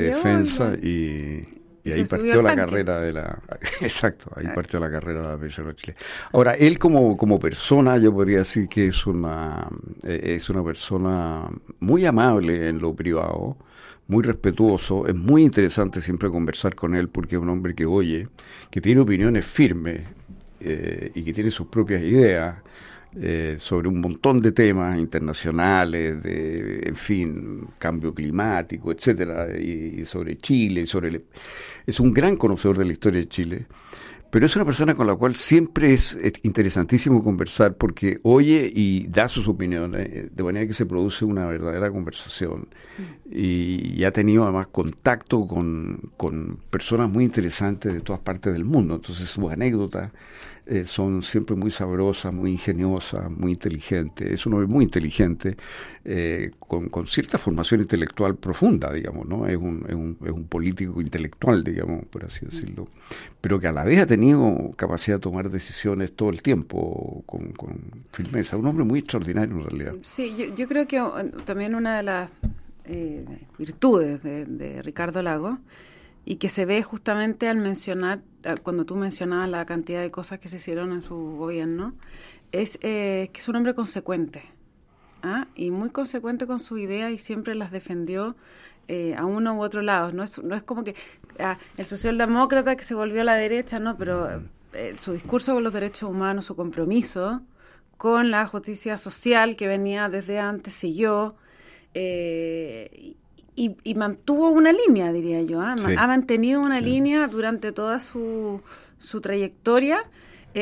Defensa 0.00 0.74
y, 0.74 1.42
ahí 1.84 2.04
partió 2.08 2.42
la 2.42 2.56
carrera 2.56 3.00
de 3.00 3.12
la... 3.12 3.42
Exacto, 3.80 4.30
ahí 4.36 4.46
ah. 4.48 4.52
partió 4.54 4.78
la 4.80 4.90
carrera 4.90 5.36
de 5.36 5.48
la 5.48 5.74
Chile. 5.74 5.96
Ahora, 6.32 6.52
él 6.52 6.78
como, 6.78 7.16
como 7.16 7.38
persona, 7.38 7.98
yo 7.98 8.12
podría 8.12 8.38
decir 8.38 8.68
que 8.68 8.88
es 8.88 9.06
una, 9.06 9.68
eh, 10.06 10.34
es 10.36 10.48
una 10.48 10.62
persona 10.62 11.48
muy 11.80 12.06
amable 12.06 12.68
en 12.68 12.78
lo 12.78 12.94
privado, 12.94 13.56
muy 14.06 14.22
respetuoso, 14.22 15.06
es 15.06 15.14
muy 15.14 15.42
interesante 15.42 16.00
siempre 16.00 16.28
conversar 16.30 16.74
con 16.74 16.94
él 16.94 17.08
porque 17.08 17.36
es 17.36 17.42
un 17.42 17.48
hombre 17.48 17.74
que 17.74 17.86
oye, 17.86 18.28
que 18.70 18.80
tiene 18.80 19.00
opiniones 19.00 19.46
firmes 19.46 20.02
eh, 20.60 21.10
y 21.14 21.22
que 21.22 21.32
tiene 21.32 21.50
sus 21.50 21.68
propias 21.68 22.02
ideas 22.02 22.56
eh, 23.16 23.56
sobre 23.58 23.88
un 23.88 24.00
montón 24.00 24.40
de 24.40 24.50
temas 24.50 24.98
internacionales, 24.98 26.20
de, 26.22 26.80
en 26.84 26.96
fin, 26.96 27.68
cambio 27.78 28.12
climático, 28.12 28.90
etcétera, 28.90 29.56
y, 29.56 30.04
sobre 30.04 30.36
Chile, 30.38 30.84
sobre 30.84 31.22
es 31.86 32.00
un 32.00 32.12
gran 32.12 32.36
conocedor 32.36 32.78
de 32.78 32.84
la 32.86 32.92
historia 32.92 33.20
de 33.20 33.28
Chile, 33.28 33.66
pero 34.30 34.46
es 34.46 34.56
una 34.56 34.64
persona 34.64 34.96
con 34.96 35.06
la 35.06 35.14
cual 35.14 35.36
siempre 35.36 35.94
es, 35.94 36.18
interesantísimo 36.42 37.22
conversar 37.22 37.76
porque 37.76 38.18
oye 38.24 38.68
y 38.74 39.06
da 39.06 39.28
sus 39.28 39.46
opiniones, 39.46 40.08
eh, 40.10 40.28
de 40.32 40.42
manera 40.42 40.66
que 40.66 40.74
se 40.74 40.84
produce 40.84 41.24
una 41.24 41.46
verdadera 41.46 41.92
conversación. 41.92 42.66
Y, 43.30 44.02
ha 44.02 44.10
tenido 44.10 44.42
además 44.42 44.66
contacto 44.66 45.46
con, 45.46 46.10
con 46.16 46.58
personas 46.68 47.08
muy 47.08 47.22
interesantes 47.22 47.92
de 47.92 48.00
todas 48.00 48.20
partes 48.22 48.52
del 48.52 48.64
mundo, 48.64 48.96
entonces 48.96 49.30
sus 49.30 49.52
anécdotas 49.52 50.10
eh, 50.66 50.86
son 50.86 51.22
siempre 51.22 51.54
muy 51.54 51.70
sabrosas, 51.70 52.32
muy 52.32 52.52
ingeniosas, 52.52 53.30
muy 53.30 53.52
inteligentes. 53.52 54.30
Es 54.30 54.46
un 54.46 54.54
hombre 54.54 54.66
muy 54.66 54.84
inteligente, 54.84 55.56
eh, 56.04 56.52
con, 56.58 56.88
con, 56.88 57.06
cierta 57.06 57.36
formación 57.36 57.82
intelectual 57.82 58.36
profunda, 58.36 58.90
digamos, 58.90 59.26
¿no? 59.26 59.46
Es 59.46 59.58
un, 59.58 59.84
es, 59.86 59.94
un, 59.94 60.16
es 60.24 60.30
un 60.30 60.46
político 60.46 61.02
intelectual, 61.02 61.62
digamos, 61.62 62.06
por 62.06 62.24
así 62.24 62.46
decirlo, 62.46 62.88
pero 63.42 63.60
que 63.60 63.66
a 63.66 63.72
la 63.72 63.84
vez 63.84 64.00
ha 64.00 64.06
tenido 64.06 64.70
capacidad 64.76 65.18
de 65.18 65.20
tomar 65.20 65.50
decisiones 65.50 66.16
todo 66.16 66.30
el 66.30 66.40
tiempo 66.40 67.22
con, 67.26 67.52
con 67.52 67.78
firmeza. 68.10 68.56
Un 68.56 68.66
hombre 68.66 68.84
muy 68.84 69.00
extraordinario 69.00 69.54
en 69.56 69.64
realidad. 69.64 69.94
Sí, 70.00 70.34
yo, 70.34 70.54
yo 70.54 70.66
creo 70.66 70.86
que 70.88 71.02
uh, 71.02 71.30
también 71.44 71.74
una 71.74 71.98
de 71.98 72.02
las 72.04 72.30
virtudes 73.58 74.22
de, 74.22 74.82
Ricardo 74.82 75.22
Lago 75.22 75.58
y 76.24 76.36
que 76.36 76.48
se 76.48 76.64
ve 76.64 76.82
justamente 76.82 77.48
al 77.48 77.58
mencionar, 77.58 78.22
cuando 78.62 78.84
tú 78.84 78.96
mencionabas 78.96 79.48
la 79.48 79.64
cantidad 79.66 80.00
de 80.00 80.10
cosas 80.10 80.38
que 80.38 80.48
se 80.48 80.56
hicieron 80.56 80.92
en 80.92 81.02
su 81.02 81.16
gobierno, 81.36 81.94
es 82.52 82.78
que 82.78 83.30
es 83.34 83.48
un 83.48 83.56
hombre 83.56 83.74
consecuente. 83.74 84.54
¿ah? 85.24 85.46
y 85.54 85.70
muy 85.70 85.90
consecuente 85.90 86.46
con 86.46 86.60
su 86.60 86.78
idea 86.78 87.10
y 87.10 87.18
siempre 87.18 87.54
las 87.54 87.70
defendió 87.72 88.36
eh, 88.86 89.14
a 89.16 89.24
uno 89.24 89.54
u 89.54 89.62
otro 89.62 89.82
lado. 89.82 90.12
No 90.12 90.22
es, 90.22 90.42
no 90.42 90.54
es 90.54 90.62
como 90.62 90.84
que 90.84 90.94
ah, 91.40 91.58
el 91.76 91.86
socialdemócrata 91.86 92.76
que 92.76 92.84
se 92.84 92.94
volvió 92.94 93.22
a 93.22 93.24
la 93.24 93.34
derecha, 93.34 93.80
no, 93.80 93.96
pero 93.96 94.42
eh, 94.72 94.94
su 94.96 95.12
discurso 95.12 95.54
con 95.54 95.64
los 95.64 95.72
derechos 95.72 96.08
humanos, 96.08 96.44
su 96.44 96.54
compromiso 96.54 97.42
con 97.96 98.30
la 98.30 98.46
justicia 98.46 98.98
social 98.98 99.56
que 99.56 99.66
venía 99.68 100.08
desde 100.08 100.38
antes, 100.38 100.74
siguió. 100.74 101.36
Eh, 101.94 103.14
y, 103.56 103.94
mantuvo 103.94 104.50
una 104.50 104.72
línea, 104.72 105.12
diría 105.12 105.42
yo. 105.42 105.60
¿ah? 105.60 105.76
Ha 105.98 106.06
mantenido 106.06 106.60
una 106.60 106.80
línea 106.80 107.28
durante 107.28 107.72
toda 107.72 108.00
su, 108.00 108.60
su 108.98 109.20
trayectoria. 109.20 109.98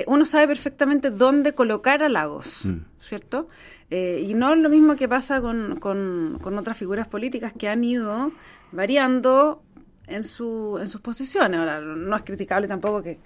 uno 0.06 0.26
sabe 0.26 0.46
perfectamente 0.46 1.10
dónde 1.10 1.54
colocar 1.54 2.02
a 2.02 2.08
Lagos, 2.08 2.64
mm. 2.64 2.78
¿cierto? 3.00 3.48
Eh, 3.94 4.24
y 4.26 4.32
no 4.32 4.54
es 4.54 4.58
lo 4.58 4.70
mismo 4.70 4.96
que 4.96 5.06
pasa 5.06 5.42
con, 5.42 5.78
con, 5.78 6.58
otras 6.58 6.78
figuras 6.78 7.06
políticas 7.08 7.52
que 7.52 7.68
han 7.68 7.84
ido 7.84 8.32
variando 8.72 9.62
en, 10.06 10.24
su, 10.24 10.78
en 10.80 10.88
sus 10.88 11.02
posiciones. 11.02 11.60
Ahora, 11.60 11.82
no 11.82 12.16
es 12.16 12.22
criticable 12.22 12.66
tampoco 12.68 13.02
que, 13.02 13.18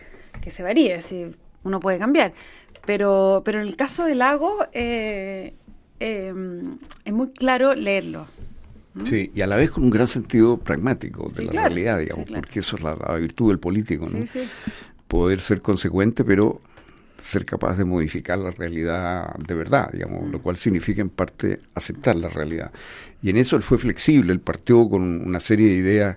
se 0.50 0.64
varíe, 0.64 1.02
si 1.02 1.36
uno 1.62 1.78
puede 1.78 2.00
cambiar. 2.00 2.32
Pero, 2.84 3.42
pero 3.44 3.60
en 3.60 3.68
el 3.68 3.76
caso 3.76 4.06
del 4.06 4.18
lago 4.18 4.56
eh, 4.72 5.54
eh, 6.00 6.34
es 7.04 7.12
muy 7.12 7.28
claro 7.28 7.76
leerlo. 7.76 8.26
Sí, 9.04 9.30
y 9.34 9.40
a 9.42 9.46
la 9.46 9.56
vez 9.56 9.70
con 9.70 9.84
un 9.84 9.90
gran 9.90 10.06
sentido 10.06 10.56
pragmático 10.56 11.30
de 11.34 11.44
la 11.44 11.52
realidad, 11.52 11.98
digamos, 11.98 12.28
porque 12.28 12.60
eso 12.60 12.76
es 12.76 12.82
la, 12.82 12.96
la, 12.96 13.14
virtud 13.16 13.48
del 13.48 13.58
político, 13.58 14.06
¿no? 14.08 14.24
Poder 15.06 15.40
ser 15.40 15.60
consecuente, 15.60 16.24
pero 16.24 16.60
ser 17.18 17.44
capaz 17.44 17.76
de 17.76 17.84
modificar 17.84 18.38
la 18.38 18.50
realidad 18.50 19.34
de 19.36 19.54
verdad, 19.54 19.90
digamos, 19.92 20.30
lo 20.30 20.40
cual 20.40 20.56
significa 20.56 21.00
en 21.00 21.08
parte 21.08 21.60
aceptar 21.74 22.16
la 22.16 22.28
realidad. 22.28 22.70
Y 23.22 23.30
en 23.30 23.38
eso 23.38 23.56
él 23.56 23.62
fue 23.62 23.78
flexible, 23.78 24.32
él 24.32 24.40
partió 24.40 24.88
con 24.88 25.02
una 25.26 25.40
serie 25.40 25.68
de 25.68 25.74
ideas 25.74 26.16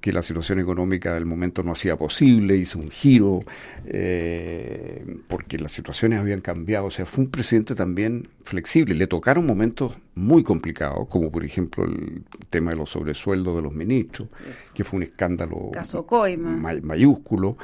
que 0.00 0.12
la 0.12 0.22
situación 0.22 0.60
económica 0.60 1.12
del 1.14 1.26
momento 1.26 1.62
no 1.62 1.72
hacía 1.72 1.96
posible, 1.96 2.56
hizo 2.56 2.78
un 2.78 2.90
giro, 2.90 3.40
eh, 3.86 5.04
porque 5.26 5.58
las 5.58 5.72
situaciones 5.72 6.20
habían 6.20 6.40
cambiado, 6.40 6.86
o 6.86 6.90
sea, 6.90 7.06
fue 7.06 7.24
un 7.24 7.30
presidente 7.30 7.74
también 7.74 8.28
flexible, 8.44 8.94
le 8.94 9.06
tocaron 9.08 9.44
momentos 9.44 9.98
muy 10.14 10.44
complicados, 10.44 11.08
como 11.08 11.30
por 11.30 11.44
ejemplo 11.44 11.84
el 11.84 12.22
tema 12.48 12.70
de 12.70 12.76
los 12.76 12.90
sobresueldos 12.90 13.56
de 13.56 13.62
los 13.62 13.74
ministros, 13.74 14.28
que 14.72 14.84
fue 14.84 14.98
un 14.98 15.02
escándalo 15.02 15.72
mayúsculo. 16.82 17.56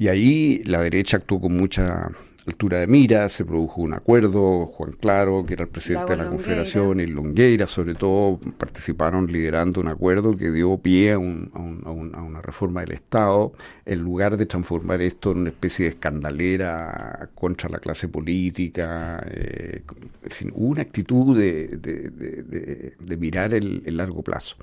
Y 0.00 0.08
ahí 0.08 0.62
la 0.64 0.80
derecha 0.80 1.18
actuó 1.18 1.42
con 1.42 1.54
mucha 1.54 2.08
altura 2.46 2.78
de 2.78 2.86
mira, 2.86 3.28
se 3.28 3.44
produjo 3.44 3.82
un 3.82 3.92
acuerdo, 3.92 4.64
Juan 4.64 4.92
Claro, 4.92 5.44
que 5.44 5.52
era 5.52 5.64
el 5.64 5.68
presidente 5.68 6.12
de 6.12 6.16
la 6.16 6.26
Confederación, 6.26 7.00
y 7.00 7.06
Longueira 7.06 7.66
sobre 7.66 7.92
todo, 7.92 8.40
participaron 8.56 9.30
liderando 9.30 9.78
un 9.78 9.88
acuerdo 9.88 10.34
que 10.34 10.50
dio 10.52 10.78
pie 10.78 11.12
a, 11.12 11.18
una 11.18 12.40
reforma 12.40 12.80
del 12.80 12.92
Estado, 12.92 13.52
en 13.84 14.00
lugar 14.00 14.38
de 14.38 14.46
transformar 14.46 15.02
esto 15.02 15.32
en 15.32 15.40
una 15.40 15.50
especie 15.50 15.84
de 15.84 15.90
escandalera 15.90 17.28
contra 17.34 17.68
la 17.68 17.78
clase 17.78 18.08
política, 18.08 19.22
eh, 19.30 19.82
en 20.22 20.30
fin, 20.30 20.50
hubo 20.54 20.68
una 20.68 20.80
actitud 20.80 21.36
de, 21.36 22.96
mirar 23.18 23.52
el, 23.52 23.82
el 23.84 23.98
largo 23.98 24.22
plazo. 24.22 24.56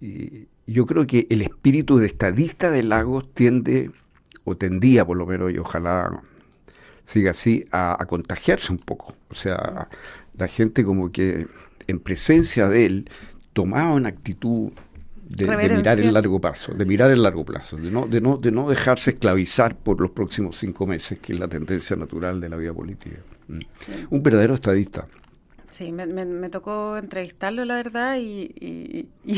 Y 0.00 0.48
yo 0.66 0.86
creo 0.86 1.06
que 1.06 1.28
el 1.30 1.40
espíritu 1.42 1.98
de 1.98 2.06
estadista 2.06 2.72
de 2.72 2.82
Lagos 2.82 3.32
tiende 3.32 3.92
o 4.44 4.56
tendía 4.56 5.04
por 5.04 5.16
lo 5.16 5.26
menos, 5.26 5.52
y 5.52 5.58
ojalá 5.58 6.22
siga 7.04 7.32
así, 7.32 7.66
a, 7.72 8.04
contagiarse 8.08 8.72
un 8.72 8.78
poco. 8.78 9.14
O 9.30 9.34
sea, 9.34 9.88
la 10.38 10.48
gente 10.48 10.84
como 10.84 11.10
que 11.10 11.46
en 11.86 11.98
presencia 11.98 12.68
de 12.68 12.86
él 12.86 13.10
tomaba 13.52 13.92
una 13.94 14.08
actitud 14.08 14.70
de, 15.28 15.46
mirar 15.56 16.00
el 16.00 16.12
largo 16.12 16.40
plazo, 16.40 16.72
de 16.74 16.84
mirar 16.84 17.10
el 17.10 17.22
largo 17.22 17.44
plazo, 17.44 17.76
de 17.76 17.90
no, 17.90 18.06
de 18.06 18.20
no, 18.20 18.36
de 18.36 18.50
no 18.50 18.68
dejarse 18.68 19.12
esclavizar 19.12 19.76
por 19.76 20.00
los 20.00 20.10
próximos 20.10 20.56
cinco 20.58 20.86
meses, 20.86 21.18
que 21.20 21.32
es 21.32 21.38
la 21.38 21.48
tendencia 21.48 21.96
natural 21.96 22.40
de 22.40 22.48
la 22.48 22.56
vida 22.56 22.72
política. 22.72 23.18
Mm. 23.48 23.60
Un 24.10 24.22
verdadero 24.22 24.54
estadista. 24.54 25.06
Sí, 25.70 25.92
me, 25.92 26.04
me, 26.06 26.48
tocó 26.48 26.96
entrevistarlo, 26.96 27.64
la 27.64 27.76
verdad, 27.76 28.16
y, 28.18 28.52
y, 28.60 29.08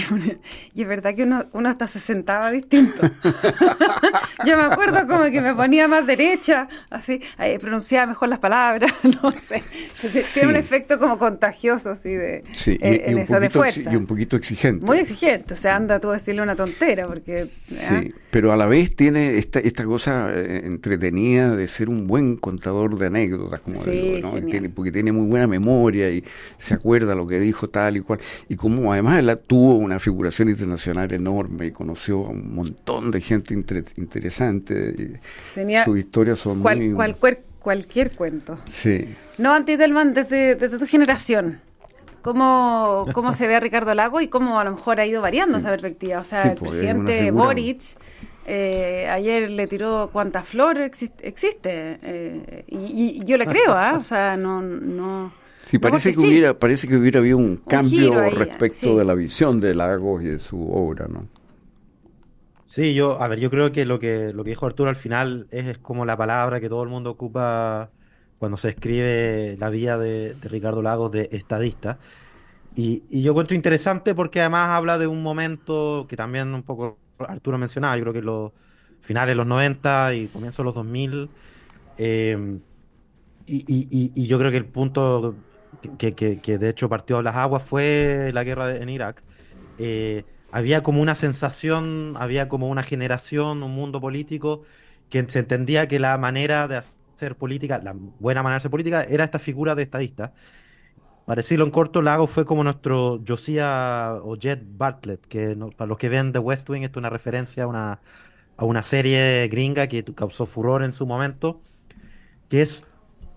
y, 0.74 0.82
es 0.82 0.88
verdad 0.88 1.14
que 1.14 1.24
uno, 1.24 1.44
uno 1.52 1.68
hasta 1.68 1.86
se 1.86 2.00
sentaba 2.00 2.50
distinto. 2.50 3.02
Yo 4.46 4.56
me 4.56 4.64
acuerdo 4.64 5.06
como 5.06 5.24
que 5.30 5.42
me 5.42 5.54
ponía 5.54 5.88
más 5.88 6.06
derecha, 6.06 6.68
así, 6.88 7.20
eh, 7.38 7.58
pronunciaba 7.60 8.06
mejor 8.06 8.30
las 8.30 8.38
palabras, 8.38 8.92
no 9.22 9.30
sé. 9.32 9.62
Tiene 10.32 10.48
un 10.48 10.56
efecto 10.56 10.98
como 10.98 11.18
contagioso, 11.18 11.90
así, 11.90 12.14
de, 12.14 12.44
sí, 12.54 12.78
eh, 12.80 13.02
en 13.06 13.18
eso, 13.18 13.38
de 13.38 13.50
fuerza. 13.50 13.92
Y 13.92 13.96
un 13.96 14.06
poquito 14.06 14.36
exigente. 14.36 14.86
Muy 14.86 14.98
exigente, 15.00 15.52
o 15.52 15.56
sea, 15.56 15.76
anda 15.76 16.00
tú 16.00 16.08
a 16.10 16.14
decirle 16.14 16.40
una 16.40 16.56
tontera, 16.56 17.06
porque... 17.06 17.44
Sí, 17.44 18.14
pero 18.30 18.52
a 18.52 18.56
la 18.56 18.64
vez 18.64 18.96
tiene 18.96 19.36
esta, 19.36 19.60
esta 19.60 19.84
cosa 19.84 20.32
eh, 20.34 20.62
entretenida 20.64 21.54
de 21.54 21.68
ser 21.68 21.90
un 21.90 22.06
buen 22.06 22.36
contador 22.36 22.98
de 22.98 23.06
anécdotas, 23.08 23.60
como 23.60 23.84
digo, 23.84 24.32
¿no? 24.32 24.46
Tiene, 24.46 24.70
porque 24.70 24.90
tiene 24.90 25.12
muy 25.12 25.26
buena 25.26 25.46
memoria 25.46 26.10
y 26.10 26.21
se 26.56 26.74
acuerda 26.74 27.14
lo 27.14 27.26
que 27.26 27.40
dijo 27.40 27.68
tal 27.68 27.96
y 27.96 28.00
cual. 28.00 28.20
Y 28.48 28.56
como 28.56 28.92
además 28.92 29.18
él 29.18 29.38
tuvo 29.46 29.76
una 29.76 29.98
figuración 29.98 30.48
internacional 30.48 31.12
enorme 31.12 31.66
y 31.66 31.70
conoció 31.72 32.26
a 32.26 32.30
un 32.30 32.54
montón 32.54 33.10
de 33.10 33.20
gente 33.20 33.54
interesante. 33.96 35.20
Tenía 35.54 35.84
sus 35.84 35.98
historias 35.98 36.38
son 36.38 36.60
muy... 36.60 37.14
cualquier 37.58 38.12
cuento. 38.12 38.58
Sí. 38.70 39.14
No, 39.38 39.52
Antitelman, 39.52 40.14
desde, 40.14 40.54
desde 40.54 40.78
tu 40.78 40.86
generación. 40.86 41.60
¿Cómo, 42.22 43.06
¿Cómo 43.12 43.32
se 43.32 43.48
ve 43.48 43.56
a 43.56 43.60
Ricardo 43.60 43.94
Lago 43.94 44.20
y 44.20 44.28
cómo 44.28 44.60
a 44.60 44.64
lo 44.64 44.70
mejor 44.72 45.00
ha 45.00 45.06
ido 45.06 45.20
variando 45.20 45.58
esa 45.58 45.70
perspectiva? 45.70 46.20
O 46.20 46.24
sea, 46.24 46.52
el 46.52 46.56
pues, 46.56 46.70
presidente 46.70 47.32
Boric 47.32 47.96
eh, 48.44 49.08
ayer 49.08 49.50
le 49.50 49.66
tiró 49.68 50.10
cuánta 50.12 50.42
flor 50.42 50.78
existe, 50.78 51.98
eh, 52.02 52.64
y, 52.66 53.24
yo 53.24 53.36
le 53.36 53.46
creo, 53.46 53.72
¿ah? 53.72 53.98
O 54.00 54.04
sea, 54.04 54.36
no, 54.36 54.60
no, 54.60 55.32
Sí, 55.64 55.78
parece 55.78 56.12
que, 56.12 56.20
hubiera, 56.20 56.58
parece 56.58 56.88
que 56.88 56.96
hubiera 56.96 57.20
habido 57.20 57.38
un, 57.38 57.56
cambio 57.56 58.30
respecto 58.30 58.98
de 58.98 59.04
la 59.04 59.14
visión 59.14 59.60
de 59.60 59.74
Lagos 59.74 60.22
y 60.22 60.26
de 60.26 60.38
su 60.38 60.70
obra, 60.72 61.06
¿no? 61.08 61.28
Sí, 62.64 62.94
yo, 62.94 63.20
a 63.20 63.28
ver, 63.28 63.38
yo 63.38 63.50
creo 63.50 63.70
que 63.70 63.84
lo 63.84 63.98
que 63.98 64.32
lo 64.32 64.44
que 64.44 64.50
dijo 64.50 64.64
Arturo 64.64 64.88
al 64.88 64.96
final 64.96 65.46
es, 65.50 65.78
como 65.78 66.06
la 66.06 66.16
palabra 66.16 66.58
que 66.58 66.70
todo 66.70 66.82
el 66.82 66.88
mundo 66.88 67.10
ocupa 67.10 67.90
cuando 68.38 68.56
se 68.56 68.70
escribe 68.70 69.56
la 69.58 69.68
vida 69.68 69.98
de, 69.98 70.34
Ricardo 70.42 70.82
Lagos 70.82 71.12
de 71.12 71.28
estadista. 71.32 71.98
Y, 72.74 73.04
y, 73.10 73.22
yo 73.22 73.32
encuentro 73.32 73.54
interesante 73.54 74.14
porque 74.14 74.40
además 74.40 74.70
habla 74.70 74.96
de 74.96 75.06
un 75.06 75.22
momento 75.22 76.06
que 76.08 76.16
también 76.16 76.54
un 76.54 76.62
poco 76.62 76.98
Arturo 77.18 77.58
mencionaba, 77.58 77.96
yo 77.96 78.04
creo 78.04 78.14
que 78.14 78.22
los 78.22 78.52
finales 79.02 79.32
de 79.32 79.34
los 79.36 79.46
90 79.46 80.14
y 80.14 80.26
comienzos 80.28 80.58
de 80.58 80.64
los 80.64 80.74
2000. 80.74 81.28
Eh, 81.98 82.58
y, 83.46 83.56
y, 83.56 84.12
y, 84.14 84.26
yo 84.26 84.38
creo 84.38 84.50
que 84.50 84.56
el 84.56 84.64
punto 84.64 85.34
que, 85.98 86.14
que, 86.14 86.58
de 86.58 86.68
hecho 86.68 86.88
partió 86.88 87.18
a 87.18 87.22
las 87.22 87.36
aguas 87.36 87.62
fue 87.62 88.30
la 88.32 88.44
guerra 88.44 88.76
en 88.76 88.88
Irak, 88.88 89.22
eh, 89.78 90.24
había 90.50 90.82
como 90.82 91.00
una 91.00 91.14
sensación, 91.14 92.14
había 92.18 92.48
como 92.48 92.68
una 92.68 92.82
generación, 92.82 93.62
un 93.62 93.74
mundo 93.74 94.00
político 94.00 94.62
que 95.08 95.24
se 95.28 95.40
entendía 95.40 95.88
que 95.88 95.98
la 95.98 96.16
manera 96.18 96.68
de 96.68 96.76
hacer 96.76 97.36
política, 97.36 97.80
la 97.82 97.94
buena 97.94 98.42
manera 98.42 98.56
de 98.56 98.58
hacer 98.58 98.70
política, 98.70 99.02
era 99.02 99.24
esta 99.24 99.38
figura 99.38 99.74
de 99.74 99.82
estadista. 99.82 100.34
Para 101.24 101.40
decirlo 101.40 101.64
en 101.64 101.70
corto, 101.70 102.02
Lago 102.02 102.26
fue 102.26 102.44
como 102.44 102.64
nuestro 102.64 103.22
Josiah 103.26 104.14
o 104.22 104.36
Jet 104.36 104.62
Bartlett, 104.64 105.26
que 105.26 105.56
para 105.76 105.88
los 105.88 105.98
que 105.98 106.08
ven 106.08 106.32
The 106.32 106.38
West 106.38 106.68
Wing, 106.68 106.82
esto 106.82 106.98
es 106.98 107.02
una 107.02 107.10
referencia 107.10 107.64
a 107.64 107.66
una, 107.66 108.00
a 108.56 108.64
una 108.64 108.82
serie 108.82 109.48
gringa 109.48 109.86
que 109.86 110.04
causó 110.04 110.46
furor 110.46 110.82
en 110.82 110.92
su 110.92 111.06
momento, 111.06 111.62
que 112.48 112.62
es 112.62 112.84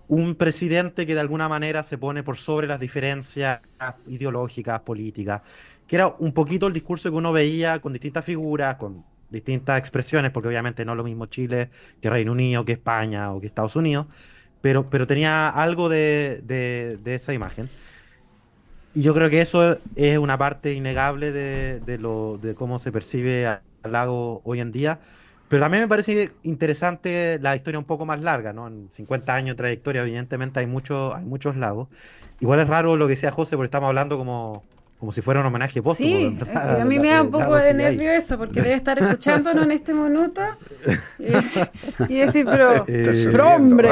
un 0.08 0.34
presidente 0.34 1.06
que 1.06 1.14
de 1.14 1.20
alguna 1.20 1.48
manera 1.48 1.82
se 1.82 1.98
pone 1.98 2.22
por 2.22 2.36
sobre 2.36 2.66
las 2.66 2.78
diferencias 2.80 3.60
ideológicas, 4.06 4.80
políticas, 4.80 5.42
que 5.86 5.96
era 5.96 6.08
un 6.08 6.32
poquito 6.32 6.66
el 6.66 6.72
discurso 6.72 7.10
que 7.10 7.16
uno 7.16 7.32
veía 7.32 7.80
con 7.80 7.92
distintas 7.92 8.24
figuras, 8.24 8.76
con 8.76 9.04
distintas 9.30 9.78
expresiones, 9.78 10.30
porque 10.30 10.48
obviamente 10.48 10.84
no 10.84 10.92
es 10.92 10.98
lo 10.98 11.04
mismo 11.04 11.26
Chile 11.26 11.70
que 12.00 12.10
Reino 12.10 12.32
Unido, 12.32 12.64
que 12.64 12.72
España 12.72 13.32
o 13.32 13.40
que 13.40 13.46
Estados 13.46 13.74
Unidos, 13.76 14.06
pero, 14.60 14.88
pero 14.88 15.06
tenía 15.06 15.48
algo 15.48 15.88
de, 15.88 16.42
de, 16.44 17.14
esa 17.14 17.32
imagen. 17.32 17.68
Y 18.94 19.02
yo 19.02 19.12
creo 19.12 19.28
que 19.28 19.40
eso 19.40 19.78
es 19.94 20.18
una 20.18 20.38
parte 20.38 20.72
innegable 20.72 21.32
de, 21.32 21.80
de, 21.80 21.98
lo, 21.98 22.38
de 22.40 22.54
cómo 22.54 22.78
se 22.78 22.92
percibe 22.92 23.46
al 23.46 23.60
lago 23.82 24.40
hoy 24.44 24.60
en 24.60 24.72
día 24.72 25.00
pero 25.48 25.62
también 25.62 25.84
me 25.84 25.88
parece 25.88 26.32
interesante 26.42 27.38
la 27.40 27.54
historia 27.54 27.78
un 27.78 27.84
poco 27.84 28.04
más 28.04 28.20
larga, 28.20 28.52
¿no? 28.52 28.66
En 28.66 28.88
50 28.90 29.34
años 29.34 29.56
de 29.56 29.58
trayectoria, 29.58 30.02
evidentemente 30.02 30.60
hay, 30.60 30.66
mucho, 30.66 31.14
hay 31.14 31.24
muchos 31.24 31.56
lagos. 31.56 31.88
Igual 32.40 32.60
es 32.60 32.68
raro 32.68 32.96
lo 32.96 33.06
que 33.06 33.10
decía 33.10 33.30
José, 33.30 33.56
porque 33.56 33.66
estamos 33.66 33.88
hablando 33.88 34.18
como 34.18 34.62
como 34.98 35.12
si 35.12 35.20
fuera 35.20 35.40
un 35.40 35.46
homenaje 35.46 35.82
póstumo. 35.82 36.08
Sí, 36.08 36.38
eh, 36.40 36.54
a, 36.56 36.84
mí 36.84 36.98
me 36.98 37.10
da 37.10 37.22
un 37.22 37.30
poco 37.30 37.54
de 37.54 37.74
nervio 37.74 38.10
eso, 38.12 38.38
porque 38.38 38.62
debe 38.62 38.74
estar 38.74 38.98
escuchándonos 39.02 39.64
en 39.64 39.72
este 39.72 39.92
minuto 39.92 40.40
y 41.18 42.14
decir, 42.14 42.46
pero, 42.46 42.84
eh, 42.86 43.38
hombre. 43.42 43.90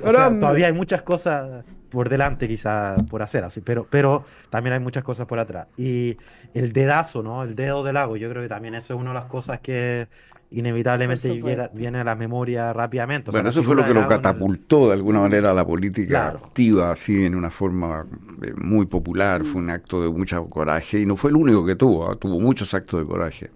Todavía 0.00 0.66
hay 0.66 0.72
muchas 0.72 1.02
cosas 1.02 1.64
por 1.92 2.08
delante 2.08 2.48
quizá 2.48 2.96
por 3.10 3.22
hacer 3.22 3.44
así, 3.44 3.60
pero, 3.60 3.86
pero 3.88 4.24
también 4.50 4.72
hay 4.72 4.80
muchas 4.80 5.04
cosas 5.04 5.26
por 5.26 5.38
atrás. 5.38 5.68
Y 5.76 6.16
el 6.54 6.72
dedazo, 6.72 7.22
¿no? 7.22 7.42
El 7.42 7.54
dedo 7.54 7.84
del 7.84 7.94
lago, 7.94 8.16
yo 8.16 8.28
creo 8.30 8.42
que 8.42 8.48
también 8.48 8.74
eso 8.74 8.94
es 8.94 9.00
una 9.00 9.10
de 9.10 9.14
las 9.14 9.26
cosas 9.26 9.60
que 9.60 10.08
inevitablemente 10.50 11.40
viene 11.72 11.98
a 11.98 12.04
la 12.04 12.14
memoria 12.14 12.72
rápidamente. 12.72 13.30
bueno, 13.30 13.50
eso 13.50 13.62
fue 13.62 13.74
lo 13.74 13.84
que 13.84 13.94
lo 13.94 14.06
catapultó 14.06 14.88
de 14.88 14.94
alguna 14.94 15.20
manera 15.20 15.50
a 15.50 15.54
la 15.54 15.66
política 15.66 16.28
activa, 16.28 16.90
así 16.90 17.24
en 17.24 17.34
una 17.34 17.50
forma 17.50 18.06
eh, 18.42 18.52
muy 18.56 18.86
popular, 18.86 19.44
fue 19.44 19.62
un 19.62 19.70
acto 19.70 20.02
de 20.02 20.08
mucho 20.08 20.44
coraje 20.50 21.00
y 21.00 21.06
no 21.06 21.16
fue 21.16 21.30
el 21.30 21.36
único 21.36 21.64
que 21.64 21.76
tuvo, 21.76 22.10
¿ah? 22.10 22.16
tuvo 22.16 22.38
muchos 22.38 22.74
actos 22.74 23.00
de 23.00 23.06
coraje, 23.06 23.50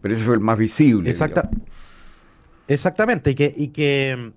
pero 0.00 0.14
ese 0.14 0.24
fue 0.24 0.34
el 0.34 0.40
más 0.40 0.58
visible. 0.58 1.10
Exacta 1.10 1.50
exactamente, 2.68 3.30
y 3.30 3.34
que, 3.34 3.52
y 3.56 3.68
que 3.68 4.32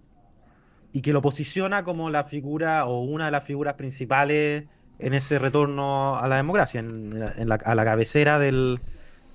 y 0.93 1.01
que 1.01 1.13
lo 1.13 1.21
posiciona 1.21 1.83
como 1.83 2.09
la 2.09 2.25
figura 2.25 2.85
o 2.85 3.01
una 3.01 3.25
de 3.25 3.31
las 3.31 3.43
figuras 3.43 3.75
principales 3.75 4.65
en 4.99 5.13
ese 5.13 5.39
retorno 5.39 6.17
a 6.17 6.27
la 6.27 6.37
democracia, 6.37 6.79
en, 6.79 7.19
la, 7.19 7.55
a 7.55 7.75
la 7.75 7.85
cabecera 7.85 8.39
del, 8.39 8.79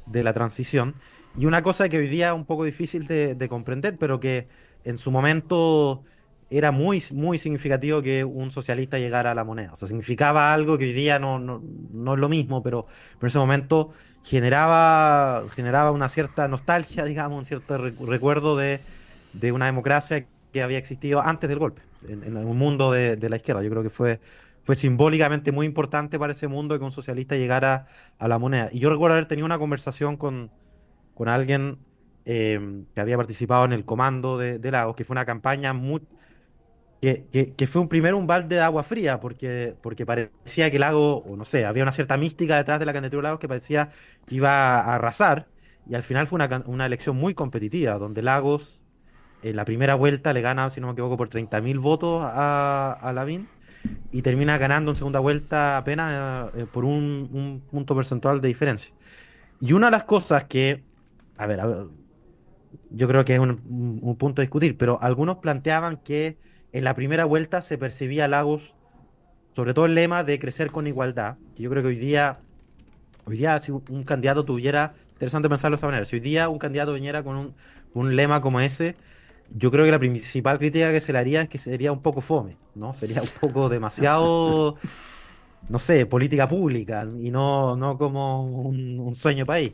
de 0.07 0.23
la 0.23 0.33
transición. 0.33 0.95
Y 1.37 1.45
una 1.45 1.63
cosa 1.63 1.89
que 1.89 1.99
hoy 1.99 2.09
día 2.09 2.29
es 2.29 2.35
un 2.35 2.47
poco 2.47 2.65
difícil 2.65 3.07
de, 3.07 3.49
comprender, 3.49 3.97
pero 3.99 4.21
que 4.21 4.49
en 4.85 4.97
su 4.97 5.11
momento 5.11 6.03
era 6.49 6.71
muy, 6.71 7.03
muy 7.13 7.39
significativo 7.39 8.01
que 8.01 8.25
un 8.25 8.51
socialista 8.51 8.99
llegara 8.99 9.33
a 9.33 9.35
la 9.35 9.45
moneda. 9.45 9.73
O 9.73 9.77
sea, 9.77 9.89
significaba 9.89 10.55
algo 10.55 10.79
que 10.79 10.85
hoy 10.85 10.93
día 10.93 11.19
no, 11.19 11.39
no, 11.39 11.63
no 11.93 12.15
es 12.15 12.21
lo 12.21 12.29
mismo, 12.29 12.63
pero, 12.63 12.87
en 13.21 13.27
ese 13.27 13.39
momento 13.39 13.93
generaba, 14.25 15.45
generaba 15.55 15.91
una 15.91 16.09
cierta 16.09 16.49
nostalgia, 16.49 17.05
digamos, 17.05 17.39
un 17.39 17.45
cierto 17.45 17.77
recuerdo 17.77 18.57
de, 18.57 18.81
de 19.35 19.53
una 19.53 19.67
democracia 19.67 20.25
que 20.57 20.63
había 20.63 20.79
existido 20.79 21.21
antes 21.21 21.51
del 21.51 21.59
golpe, 21.59 21.83
en, 22.09 22.35
un 22.35 22.57
mundo 22.57 22.91
de, 22.91 23.29
la 23.29 23.37
izquierda. 23.37 23.63
Yo 23.63 23.69
creo 23.69 23.83
que 23.83 23.91
fue, 23.91 24.21
fue 24.63 24.75
simbólicamente 24.75 25.53
muy 25.53 25.67
importante 25.67 26.19
para 26.19 26.33
ese 26.33 26.49
mundo 26.49 26.79
que 26.79 26.85
un 26.85 26.93
socialista 26.93 27.37
llegara 27.37 27.87
a 28.19 28.27
la 28.27 28.39
moneda. 28.39 28.71
Y 28.73 28.79
yo 28.79 28.89
recuerdo 28.89 29.17
haber 29.17 29.29
tenido 29.29 29.45
una 29.45 29.59
conversación 29.59 30.17
con, 30.17 30.51
con 31.13 31.29
alguien 31.29 31.77
eh, 32.25 32.85
que 32.95 33.01
había 33.03 33.19
participado 33.19 33.67
en 33.67 33.75
el 33.75 33.85
comando 33.85 34.39
de, 34.39 34.71
Lagos, 34.71 34.97
que 34.97 35.05
fue 35.05 35.13
una 35.13 35.27
campaña 35.27 35.75
muy... 35.75 36.01
Que, 37.03 37.53
que, 37.55 37.67
fue 37.67 37.83
un 37.83 37.89
primero 37.89 38.17
un 38.17 38.27
balde 38.27 38.57
de 38.57 38.63
agua 38.63 38.83
fría, 38.83 39.21
porque, 39.21 39.77
porque 39.83 40.07
parecía 40.07 40.71
que 40.71 40.79
Lago, 40.79 41.19
o 41.19 41.37
no 41.37 41.45
sé, 41.45 41.67
había 41.67 41.83
una 41.83 41.93
cierta 41.93 42.17
mística 42.17 42.57
detrás 42.57 42.81
de 42.81 42.87
la 42.87 42.95
candidatura 42.95 43.21
de 43.21 43.25
Lagos 43.25 43.41
que 43.41 43.49
parecía 43.49 43.91
que 44.27 44.37
iba 44.37 44.81
a 44.81 44.95
arrasar, 44.95 45.49
y 45.87 45.95
al 45.95 46.03
final 46.03 46.27
fue 46.27 46.37
una, 46.37 46.65
una 46.65 46.87
elección 46.87 47.17
muy 47.17 47.35
competitiva, 47.35 47.99
donde 47.99 48.23
Lagos 48.23 48.81
en 49.43 49.57
la 49.57 49.65
primera 49.65 49.95
vuelta 49.95 50.33
le 50.33 50.41
gana, 50.41 50.71
si 50.71 50.81
no 50.81 50.89
me 50.89 50.93
equivoco, 50.93 51.17
por 51.17 51.29
30.000 51.29 51.81
votos 51.81 52.23
a, 52.25 52.93
a 53.01 53.13
Lavín 53.13 53.49
y 54.13 54.23
termina 54.23 54.59
ganando 54.59 54.91
en 54.91 54.97
segunda 54.97 55.21
vuelta 55.21 55.77
apenas 55.77 56.51
eh, 56.55 56.67
por 56.73 56.85
un, 56.85 57.63
punto 57.71 57.95
porcentual 57.95 58.41
de 58.41 58.49
diferencia. 58.49 58.95
Y 59.61 59.73
una 59.73 59.87
de 59.87 59.93
las 59.93 60.05
cosas 60.05 60.45
que, 60.45 60.83
a 61.37 61.47
ver, 61.47 61.61
yo 62.91 63.09
creo 63.09 63.25
que 63.25 63.35
es 63.35 63.41
un, 63.41 64.17
punto 64.19 64.41
a 64.41 64.45
discutir, 64.45 64.77
pero 64.77 64.99
algunos 65.03 65.39
planteaban 65.39 65.99
que 65.99 66.37
en 66.73 66.85
la 66.85 66.95
primera 66.95 67.25
vuelta 67.25 67.63
se 67.63 67.79
percibía 67.79 68.29
Lagos, 68.29 68.75
sobre 69.55 69.73
todo 69.73 69.87
el 69.87 69.95
lema 69.95 70.25
de 70.25 70.39
crecer 70.39 70.71
con 70.71 70.87
igualdad, 70.87 71.37
que 71.55 71.63
yo 71.63 71.71
creo 71.71 71.83
que 71.83 71.89
hoy 71.89 71.97
día, 71.97 72.41
hoy 73.25 73.39
día 73.39 73.59
si 73.59 73.73
un 73.73 74.05
candidato 74.05 74.45
tuviera, 74.45 74.95
interesante 75.13 75.49
pensarlo 75.49 75.77
de 75.77 75.79
esa 75.79 75.87
manera, 75.87 76.05
si 76.05 76.17
hoy 76.17 76.21
día 76.21 76.49
un 76.51 76.59
candidato 76.59 76.93
viniera 76.93 77.23
con 77.23 77.37
un, 77.37 77.55
un 77.95 78.15
lema 78.15 78.43
como 78.43 78.61
ese, 78.61 78.95
yo 79.51 79.71
creo 79.71 79.85
que 79.85 79.91
la 79.91 79.99
principal 79.99 80.59
crítica 80.59 80.93
que 80.93 81.01
se 81.01 81.13
le 81.13 81.19
haría 81.19 81.43
es 81.43 81.49
que 81.49 81.59
sería 81.59 81.93
un 81.93 82.03
poco 82.03 82.21
fome, 82.21 82.57
¿no? 82.75 82.95
Sería 82.95 83.23
un 83.23 83.29
poco 83.41 83.69
demasiado, 83.71 84.77
no 85.69 85.79
sé, 85.79 86.07
política 86.07 86.49
pública 86.49 87.07
y 87.21 87.31
no, 87.31 87.77
no 87.77 87.99
como 87.99 88.45
un, 88.45 89.15
sueño 89.15 89.47
país. 89.47 89.73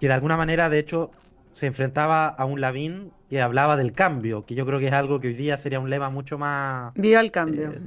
Que 0.00 0.06
de 0.06 0.12
alguna 0.12 0.36
manera, 0.36 0.68
de 0.68 0.78
hecho, 0.78 1.10
se 1.52 1.66
enfrentaba 1.66 2.28
a 2.28 2.44
un 2.44 2.60
Lavín 2.60 3.10
que 3.28 3.40
hablaba 3.40 3.76
del 3.76 3.92
cambio, 3.92 4.46
que 4.46 4.54
yo 4.54 4.64
creo 4.64 4.78
que 4.78 4.86
es 4.86 4.92
algo 4.92 5.20
que 5.20 5.28
hoy 5.28 5.34
día 5.34 5.56
sería 5.56 5.80
un 5.80 5.90
lema 5.90 6.08
mucho 6.10 6.38
más... 6.38 6.94
Viva 6.94 7.20
el 7.20 7.30
cambio. 7.30 7.72
Eh, 7.72 7.80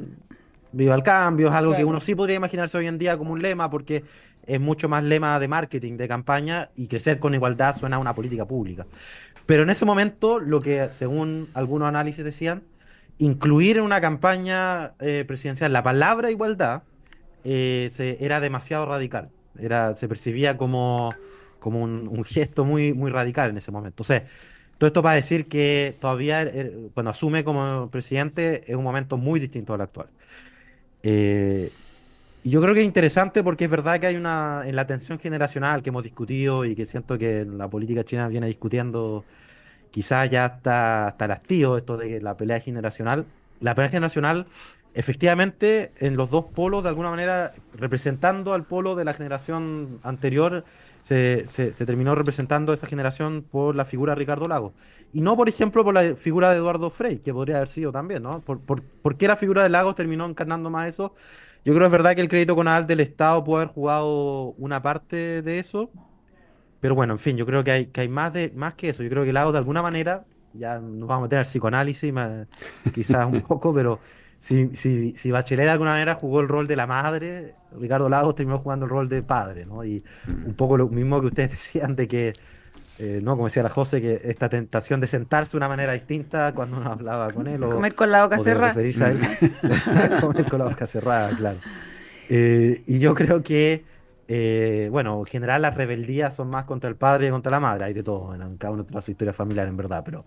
viva 0.73 0.95
el 0.95 1.03
cambio, 1.03 1.47
es 1.47 1.53
algo 1.53 1.75
que 1.75 1.85
uno 1.85 2.01
sí 2.01 2.13
podría 2.13 2.35
imaginarse 2.35 2.77
hoy 2.77 2.87
en 2.87 2.97
día 2.97 3.17
como 3.17 3.31
un 3.31 3.41
lema, 3.41 3.69
porque 3.69 4.03
es 4.45 4.59
mucho 4.59 4.89
más 4.89 5.03
lema 5.03 5.39
de 5.39 5.47
marketing, 5.47 5.97
de 5.97 6.07
campaña, 6.07 6.69
y 6.75 6.87
crecer 6.87 7.19
con 7.19 7.33
igualdad 7.33 7.75
suena 7.77 7.97
a 7.97 7.99
una 7.99 8.13
política 8.13 8.45
pública. 8.45 8.85
Pero 9.51 9.63
en 9.63 9.69
ese 9.69 9.83
momento, 9.83 10.39
lo 10.39 10.61
que 10.61 10.87
según 10.91 11.49
algunos 11.53 11.89
análisis 11.89 12.23
decían, 12.23 12.63
incluir 13.17 13.75
en 13.75 13.83
una 13.83 13.99
campaña 13.99 14.93
eh, 15.01 15.25
presidencial 15.27 15.73
la 15.73 15.83
palabra 15.83 16.31
igualdad 16.31 16.83
eh, 17.43 18.17
era 18.21 18.39
demasiado 18.39 18.85
radical. 18.85 19.27
Era, 19.59 19.93
se 19.93 20.07
percibía 20.07 20.55
como, 20.55 21.13
como 21.59 21.81
un, 21.81 22.23
gesto 22.23 22.63
muy, 22.63 22.93
muy 22.93 23.11
radical 23.11 23.49
en 23.49 23.57
ese 23.57 23.73
momento. 23.73 24.03
O 24.03 24.05
sea, 24.05 24.23
todo 24.77 24.87
esto 24.87 25.03
para 25.03 25.15
decir 25.15 25.47
que 25.47 25.95
todavía, 25.99 26.43
eh, 26.43 26.87
cuando 26.93 27.09
asume 27.11 27.43
como 27.43 27.89
presidente, 27.91 28.63
es 28.71 28.77
un 28.77 28.85
momento 28.85 29.17
muy 29.17 29.41
distinto 29.41 29.73
al 29.73 29.81
actual. 29.81 30.07
Y 32.43 32.49
yo 32.49 32.61
creo 32.61 32.73
que 32.73 32.81
es 32.81 32.85
interesante 32.85 33.43
porque 33.43 33.65
es 33.65 33.71
verdad 33.71 33.99
que 33.99 34.07
hay 34.07 34.15
una, 34.15 34.63
en 34.65 34.75
la 34.75 34.87
tensión 34.87 35.19
generacional 35.19 35.83
que 35.83 35.89
hemos 35.89 36.03
discutido 36.03 36.65
y 36.65 36.75
que 36.75 36.85
siento 36.85 37.17
que 37.17 37.45
la 37.45 37.69
política 37.69 38.03
china 38.03 38.27
viene 38.27 38.47
discutiendo 38.47 39.23
quizás 39.91 40.29
ya 40.29 40.45
está 40.45 41.07
hasta 41.07 41.25
el 41.25 41.31
hastío 41.31 41.77
esto 41.77 41.97
de 41.97 42.21
la 42.21 42.35
pelea 42.35 42.59
generacional. 42.59 43.25
La 43.59 43.75
pelea 43.75 43.89
generacional, 43.89 44.47
efectivamente, 44.93 45.91
en 45.99 46.15
los 46.17 46.31
dos 46.31 46.45
polos, 46.45 46.83
de 46.83 46.89
alguna 46.89 47.11
manera, 47.11 47.51
representando 47.75 48.53
al 48.53 48.63
polo 48.63 48.95
de 48.95 49.05
la 49.05 49.13
generación 49.13 49.99
anterior, 50.03 50.63
se, 51.03 51.47
se, 51.47 51.85
terminó 51.85 52.15
representando 52.15 52.73
esa 52.73 52.87
generación 52.87 53.43
por 53.49 53.75
la 53.75 53.85
figura 53.85 54.13
de 54.13 54.19
Ricardo 54.19 54.47
Lago. 54.47 54.73
Y 55.13 55.21
no, 55.21 55.35
por 55.35 55.49
ejemplo, 55.49 55.83
por 55.83 55.93
la 55.93 56.15
figura 56.15 56.51
de 56.51 56.57
Eduardo 56.57 56.89
Frey, 56.89 57.19
que 57.19 57.33
podría 57.33 57.57
haber 57.57 57.67
sido 57.67 57.91
también, 57.91 58.23
¿no? 58.23 58.39
¿Por, 58.41 58.59
por, 58.59 59.17
qué 59.17 59.27
la 59.27 59.35
figura 59.35 59.63
de 59.63 59.69
Lagos 59.69 59.95
terminó 59.95 60.25
encarnando 60.25 60.69
más 60.69 60.87
eso? 60.87 61.13
Yo 61.63 61.73
creo 61.73 61.79
que 61.79 61.85
es 61.85 61.91
verdad 61.91 62.15
que 62.15 62.21
el 62.21 62.27
crédito 62.27 62.55
conal 62.55 62.87
del 62.87 63.01
Estado 63.01 63.43
puede 63.43 63.63
haber 63.63 63.73
jugado 63.73 64.53
una 64.57 64.81
parte 64.81 65.41
de 65.41 65.59
eso, 65.59 65.91
pero 66.79 66.95
bueno, 66.95 67.13
en 67.13 67.19
fin, 67.19 67.37
yo 67.37 67.45
creo 67.45 67.63
que 67.63 67.71
hay, 67.71 67.85
que 67.87 68.01
hay 68.01 68.09
más, 68.09 68.33
de, 68.33 68.51
más 68.55 68.73
que 68.73 68.89
eso. 68.89 69.03
Yo 69.03 69.09
creo 69.09 69.23
que 69.23 69.31
Lagos 69.31 69.53
de 69.53 69.59
alguna 69.59 69.83
manera, 69.83 70.25
ya 70.53 70.79
nos 70.79 71.07
vamos 71.07 71.19
a 71.19 71.21
meter 71.23 71.39
al 71.39 71.45
psicoanálisis 71.45 72.11
quizás 72.93 73.27
un 73.27 73.41
poco, 73.47 73.73
pero 73.73 73.99
si, 74.39 74.75
si, 74.75 75.15
si 75.15 75.29
Bachelet 75.29 75.65
de 75.65 75.71
alguna 75.71 75.91
manera 75.91 76.15
jugó 76.15 76.41
el 76.41 76.47
rol 76.47 76.65
de 76.65 76.75
la 76.75 76.87
madre, 76.87 77.53
Ricardo 77.79 78.09
Lagos 78.09 78.33
terminó 78.33 78.57
jugando 78.57 78.85
el 78.85 78.89
rol 78.89 79.07
de 79.07 79.21
padre, 79.21 79.67
¿no? 79.67 79.85
Y 79.85 80.03
mm. 80.25 80.47
un 80.47 80.53
poco 80.55 80.77
lo 80.77 80.89
mismo 80.89 81.21
que 81.21 81.27
ustedes 81.27 81.51
decían 81.51 81.95
de 81.95 82.07
que, 82.07 82.33
eh, 83.01 83.19
¿no? 83.21 83.31
Como 83.31 83.45
decía 83.45 83.63
la 83.63 83.69
José, 83.69 84.01
que 84.01 84.21
esta 84.23 84.47
tentación 84.47 85.01
de 85.01 85.07
sentarse 85.07 85.51
de 85.51 85.57
una 85.57 85.67
manera 85.67 85.93
distinta 85.93 86.53
cuando 86.53 86.77
uno 86.77 86.91
hablaba 86.91 87.31
con 87.31 87.47
él. 87.47 87.63
O, 87.63 87.69
comer 87.69 87.95
con 87.95 88.11
la 88.11 88.23
boca 88.23 88.37
cerrada. 88.37 88.73
comer 90.21 90.45
con 90.45 90.59
la 90.59 90.65
boca 90.65 90.85
cerrada, 90.85 91.35
claro. 91.35 91.59
Eh, 92.29 92.83
y 92.85 92.99
yo 92.99 93.13
creo 93.15 93.41
que 93.43 93.83
eh, 94.33 94.87
bueno, 94.89 95.19
en 95.19 95.25
general 95.25 95.61
las 95.61 95.75
rebeldías 95.75 96.33
son 96.33 96.49
más 96.49 96.63
contra 96.63 96.89
el 96.89 96.95
padre 96.95 97.25
que 97.25 97.31
contra 97.31 97.51
la 97.51 97.59
madre, 97.59 97.83
hay 97.83 97.93
de 97.93 98.01
todo, 98.01 98.33
en 98.33 98.55
cada 98.55 98.71
uno 98.71 98.85
tiene 98.85 99.01
su 99.01 99.11
historia 99.11 99.33
familiar, 99.33 99.67
en 99.67 99.75
verdad, 99.75 100.03
pero, 100.05 100.23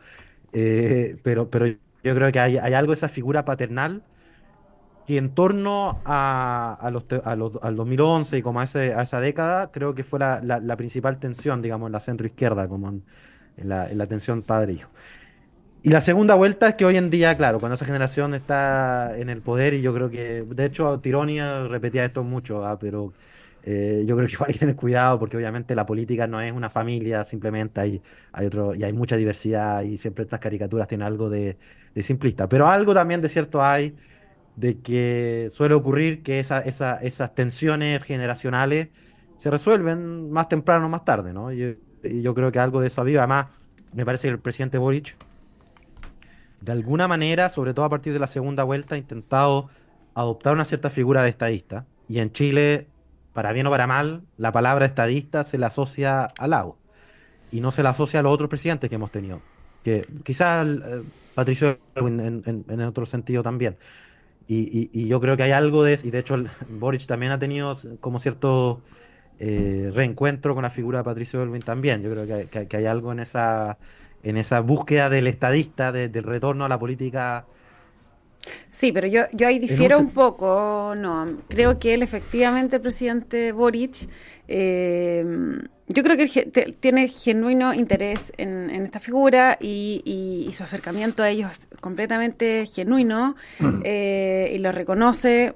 eh, 0.53 1.17
pero, 1.23 1.49
pero 1.49 1.69
yo 1.69 2.15
creo 2.15 2.31
que 2.31 2.39
hay, 2.39 2.59
algo 2.59 2.91
de 2.91 2.97
esa 2.97 3.09
figura 3.09 3.47
paternal 3.47 4.03
que 5.07 5.17
en 5.19 5.31
torno 5.35 6.01
a, 6.05 6.79
a 6.81 6.91
los, 6.91 7.05
al 7.63 7.77
2011 7.77 8.39
y 8.39 8.43
como 8.43 8.61
a, 8.61 8.65
ese, 8.65 8.95
a, 8.95 9.03
esa 9.03 9.21
década, 9.21 9.71
creo 9.71 9.95
que 9.95 10.05
fue 10.05 10.19
la, 10.19 10.41
la, 10.43 10.77
principal 10.77 11.19
tensión, 11.19 11.63
digamos, 11.63 11.89
en 11.89 11.93
la 11.93 12.01
centro-izquierda, 12.01 12.69
como 12.69 12.89
en, 12.89 13.03
la, 13.57 13.91
en 13.91 13.99
la 13.99 14.07
tensión 14.07 14.43
padre-hijo. 14.43 14.91
Y 15.83 15.91
la 15.91 16.01
segunda 16.01 16.35
vuelta 16.35 16.69
es 16.69 16.75
que 16.77 16.87
hoy 16.87 16.97
en 16.97 17.11
día, 17.11 17.37
claro, 17.37 17.61
cuando 17.61 17.75
esa 17.75 17.85
generación 17.85 18.33
está 18.35 19.19
en 19.19 19.29
el 19.29 19.43
poder, 19.43 19.75
y 19.75 19.83
yo 19.83 19.93
creo 19.93 20.11
que, 20.11 20.43
de 20.43 20.65
hecho, 20.65 20.99
Tironia 21.01 21.69
repetía 21.69 22.07
esto 22.07 22.25
mucho, 22.25 22.65
ah, 22.65 22.79
pero 22.79 23.13
eh, 23.67 24.05
yo 24.07 24.15
creo 24.17 24.27
que 24.29 24.35
igual 24.35 24.49
hay 24.49 24.55
que 24.55 24.61
tener 24.61 24.77
cuidado 24.77 25.19
porque 25.19 25.39
obviamente 25.39 25.75
la 25.75 25.87
política 25.87 26.27
no 26.27 26.41
es 26.41 26.53
una 26.53 26.69
familia, 26.69 27.25
simplemente 27.25 27.81
hay, 27.81 28.03
hay 28.33 28.47
otro, 28.47 28.75
y 28.75 28.85
hay 28.85 28.93
mucha 28.93 29.17
diversidad 29.17 29.83
y 29.83 29.97
siempre 29.97 30.25
estas 30.25 30.39
caricaturas 30.41 30.87
tienen 30.87 31.07
algo 31.07 31.31
de, 31.31 31.57
simplista. 32.03 32.49
Pero 32.49 32.67
algo 32.67 32.93
también 32.93 33.21
de 33.23 33.29
cierto 33.29 33.63
hay 33.63 33.95
de 34.57 34.79
que 34.81 35.49
suele 35.51 35.75
ocurrir 35.75 36.23
que 36.23 36.41
esa, 36.41 36.61
esas 36.61 37.35
tensiones 37.35 38.03
generacionales 38.03 38.89
se 39.37 39.51
resuelven 39.51 40.31
más 40.31 40.49
temprano 40.49 40.87
o 40.87 40.89
más 40.89 41.05
tarde, 41.05 41.33
¿no? 41.33 41.53
Y, 41.53 41.79
yo 42.03 42.35
creo 42.35 42.53
que 42.53 42.59
algo 42.59 42.83
de 42.83 42.89
eso 42.89 43.01
ha 43.01 43.03
habido. 43.03 43.21
Además, 43.21 43.47
me 43.95 44.05
parece 44.05 44.29
que 44.29 44.33
el 44.33 44.39
presidente 44.39 44.77
Boric, 44.77 45.17
de 46.61 46.73
alguna 46.73 47.09
manera, 47.09 47.49
sobre 47.49 47.73
todo 47.73 47.87
a 47.87 47.89
partir 47.89 48.13
de 48.13 48.19
la 48.19 48.27
segunda 48.27 48.63
vuelta, 48.63 48.95
ha 48.95 48.99
intentado 48.99 49.71
adoptar 50.15 50.53
una 50.53 50.67
cierta 50.67 50.91
figura 50.91 51.23
de 51.23 51.31
estadista. 51.31 51.87
Y 52.07 52.19
en 52.19 52.31
Chile 52.33 52.89
para 53.35 53.53
bien 53.53 53.67
o 53.67 53.71
para 53.71 53.87
mal, 53.87 54.23
la 54.39 54.53
palabra 54.53 54.87
estadista 54.87 55.45
se 55.45 55.59
la 55.59 55.67
asocia 55.67 56.25
a 56.39 56.47
Lago 56.47 56.79
y 57.51 57.61
no 57.61 57.73
se 57.73 57.83
la 57.83 57.91
asocia 57.91 58.21
a 58.21 58.23
los 58.23 58.33
otros 58.33 58.49
presidentes 58.49 58.89
que 58.89 58.97
hemos 58.97 59.11
tenido. 59.11 59.41
Que 59.83 60.07
quizás 60.23 60.67
eh, 60.67 61.03
Patricio 61.35 61.79
en, 61.97 62.65
en, 62.69 62.81
otro 62.83 63.05
sentido 63.05 63.43
también. 63.43 63.77
Y, 64.47 65.07
yo 65.07 65.21
creo 65.21 65.37
que 65.37 65.43
hay 65.43 65.53
algo 65.53 65.85
de 65.85 65.95
eso, 65.95 66.07
y 66.07 66.11
de 66.11 66.19
hecho 66.19 66.37
Boric 66.69 67.07
también 67.07 67.33
ha 67.33 67.39
tenido 67.39 67.75
como 68.01 68.19
cierto 68.19 68.83
eh, 69.39 69.91
reencuentro 69.95 70.55
con 70.55 70.63
la 70.63 70.71
figura 70.71 70.99
de 70.99 71.05
Patricio 71.05 71.43
Elwin 71.43 71.63
también. 71.63 72.03
Yo 72.03 72.11
creo 72.11 72.49
que, 72.49 72.77
hay 72.77 72.87
algo 72.87 73.13
en 73.13 73.21
esa, 73.21 73.79
en 74.23 74.37
esa 74.37 74.61
búsqueda 74.61 75.09
del 75.09 75.27
estadista, 75.27 75.93
del 75.93 76.23
retorno 76.23 76.65
a 76.65 76.69
la 76.69 76.79
política 76.79 77.47
Sí, 78.71 78.93
pero 78.93 79.07
yo, 79.07 79.23
yo 79.33 79.47
ahí 79.49 79.59
difiero 79.59 79.99
un, 79.99 80.11
poco, 80.11 80.95
no, 80.97 81.27
creo 81.49 81.79
que 81.79 81.95
él 81.95 82.03
efectivamente, 82.03 82.77
el 82.77 82.83
presidente 82.83 83.53
Boric, 83.53 84.09
eh, 84.49 85.25
yo 85.89 86.03
creo 86.03 86.17
que 86.17 86.51
él 86.55 86.77
tiene 86.81 87.09
genuino 87.09 87.75
interés 87.75 88.33
en, 88.37 88.71
esta 88.71 89.01
figura 89.01 89.59
y, 89.61 90.51
su 90.53 90.63
acercamiento 90.63 91.23
a 91.23 91.31
ellos 91.31 91.51
es 91.53 91.79
completamente 91.81 92.65
genuino 92.67 93.37
mm. 93.59 93.83
eh, 93.85 94.53
y 94.55 94.59
lo 94.59 94.73
reconoce. 94.73 95.55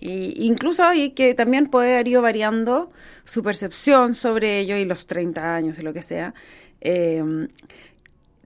Y 0.00 0.46
incluso 0.46 0.82
ahí 0.82 1.10
que 1.10 1.32
también 1.34 1.68
puede 1.68 1.94
haber 1.94 2.08
ido 2.08 2.22
variando 2.22 2.90
su 3.24 3.42
percepción 3.42 4.14
sobre 4.14 4.58
ello 4.58 4.76
y 4.76 4.84
los 4.84 5.06
30 5.06 5.54
años 5.54 5.78
y 5.78 5.82
lo 5.82 5.92
que 5.92 6.02
sea. 6.02 6.34
Eh, 6.80 7.22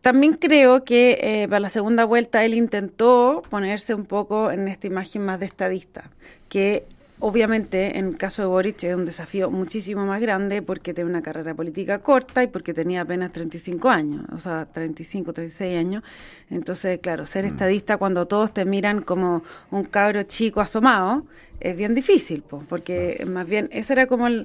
también 0.06 0.34
creo 0.34 0.84
que 0.84 1.18
eh, 1.20 1.48
para 1.48 1.58
la 1.58 1.68
segunda 1.68 2.04
vuelta 2.04 2.44
él 2.44 2.54
intentó 2.54 3.42
ponerse 3.50 3.92
un 3.92 4.04
poco 4.04 4.52
en 4.52 4.68
esta 4.68 4.86
imagen 4.86 5.22
más 5.24 5.40
de 5.40 5.46
estadista, 5.46 6.12
que 6.48 6.84
obviamente 7.18 7.98
en 7.98 8.10
el 8.10 8.16
caso 8.16 8.40
de 8.42 8.46
Boric 8.46 8.84
es 8.84 8.94
un 8.94 9.04
desafío 9.04 9.50
muchísimo 9.50 10.06
más 10.06 10.20
grande 10.20 10.62
porque 10.62 10.94
tiene 10.94 11.10
una 11.10 11.22
carrera 11.22 11.54
política 11.54 11.98
corta 11.98 12.44
y 12.44 12.46
porque 12.46 12.72
tenía 12.72 13.00
apenas 13.00 13.32
35 13.32 13.88
años, 13.88 14.24
o 14.32 14.38
sea, 14.38 14.68
35, 14.72 15.32
36 15.32 15.76
años. 15.76 16.04
Entonces, 16.50 17.00
claro, 17.00 17.26
ser 17.26 17.42
mm. 17.42 17.48
estadista 17.48 17.96
cuando 17.96 18.26
todos 18.26 18.54
te 18.54 18.64
miran 18.64 19.02
como 19.02 19.42
un 19.72 19.82
cabro 19.82 20.22
chico 20.22 20.60
asomado 20.60 21.26
es 21.58 21.76
bien 21.76 21.96
difícil, 21.96 22.44
porque 22.44 23.26
más 23.28 23.44
bien 23.44 23.68
esa 23.72 23.94
era 23.94 24.06
como 24.06 24.28
eh, 24.28 24.44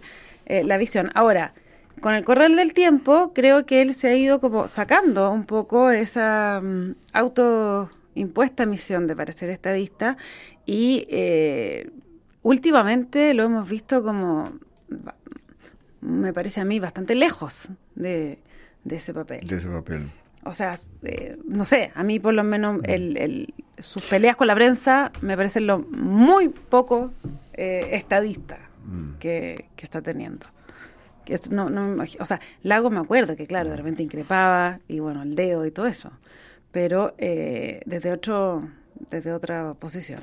la 0.64 0.78
visión. 0.78 1.12
Ahora, 1.14 1.54
con 2.00 2.14
el 2.14 2.24
correr 2.24 2.52
del 2.56 2.74
tiempo, 2.74 3.32
creo 3.34 3.66
que 3.66 3.82
él 3.82 3.94
se 3.94 4.08
ha 4.08 4.16
ido 4.16 4.40
como 4.40 4.68
sacando 4.68 5.32
un 5.32 5.46
poco 5.46 5.92
esa 5.92 6.62
mm, 6.64 6.96
autoimpuesta 7.14 8.66
misión 8.66 9.08
de 9.08 9.16
parecer 9.16 9.50
estadista 9.50 10.18
y 10.66 11.06
eh, 11.10 11.90
últimamente 12.44 13.34
lo 13.34 13.44
hemos 13.44 13.70
visto 13.70 14.04
como, 14.04 14.52
me 16.02 16.34
parece 16.34 16.62
a 16.62 16.66
mí, 16.66 16.80
bastante 16.80 17.16
lejos 17.16 17.70
de, 17.96 18.40
ese 18.90 19.14
papel. 19.14 19.46
De 19.46 19.58
ese 19.58 19.68
papel. 19.68 20.10
O 20.44 20.54
sea, 20.54 20.76
eh, 21.04 21.38
no 21.46 21.66
sé, 21.66 21.92
a 21.94 22.04
mí 22.04 22.20
por 22.20 22.34
lo 22.34 22.44
menos 22.44 22.78
mm. 22.78 22.86
el, 22.86 23.54
sus 23.78 24.04
peleas 24.04 24.36
con 24.36 24.48
la 24.48 24.56
prensa 24.56 25.12
me 25.22 25.36
parecen 25.36 25.68
lo 25.68 25.80
muy 25.80 26.50
poco 26.50 27.12
eh, 27.54 27.90
estadista 27.92 28.58
mm. 28.86 29.18
que 29.20 29.66
está 29.78 30.02
teniendo 30.02 30.48
no, 31.50 31.70
no 31.70 32.04
o 32.20 32.26
sea, 32.26 32.40
Lago 32.64 32.90
me 32.90 33.00
acuerdo 33.00 33.36
que, 33.36 33.46
claro, 33.46 33.70
de 33.70 33.78
repente 33.78 34.04
increpaba 34.04 34.80
y 34.88 35.00
bueno, 35.00 35.24
el 35.24 35.36
dedo 35.36 35.66
y 35.66 35.72
todo 35.72 35.88
eso, 35.88 36.12
pero 36.72 37.14
eh, 37.18 37.82
desde 37.86 38.12
otro 38.12 38.68
desde 39.10 39.34
otra 39.34 39.74
posición. 39.74 40.20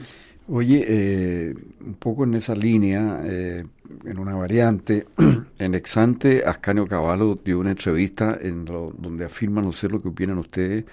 Oye, 0.50 0.84
eh, 0.86 1.54
un 1.80 1.94
poco 1.94 2.24
en 2.24 2.34
esa 2.34 2.54
línea, 2.54 3.20
eh, 3.24 3.66
en 4.04 4.18
una 4.18 4.34
variante, 4.34 5.06
en 5.58 5.74
Exante, 5.74 6.42
Ascanio 6.44 6.86
Cavallo 6.86 7.38
dio 7.44 7.58
una 7.58 7.70
entrevista 7.72 8.38
en 8.40 8.64
donde 8.64 9.26
afirma, 9.26 9.60
no 9.60 9.72
sé 9.72 9.88
lo 9.88 10.00
que 10.00 10.08
opinan 10.08 10.38
ustedes, 10.38 10.84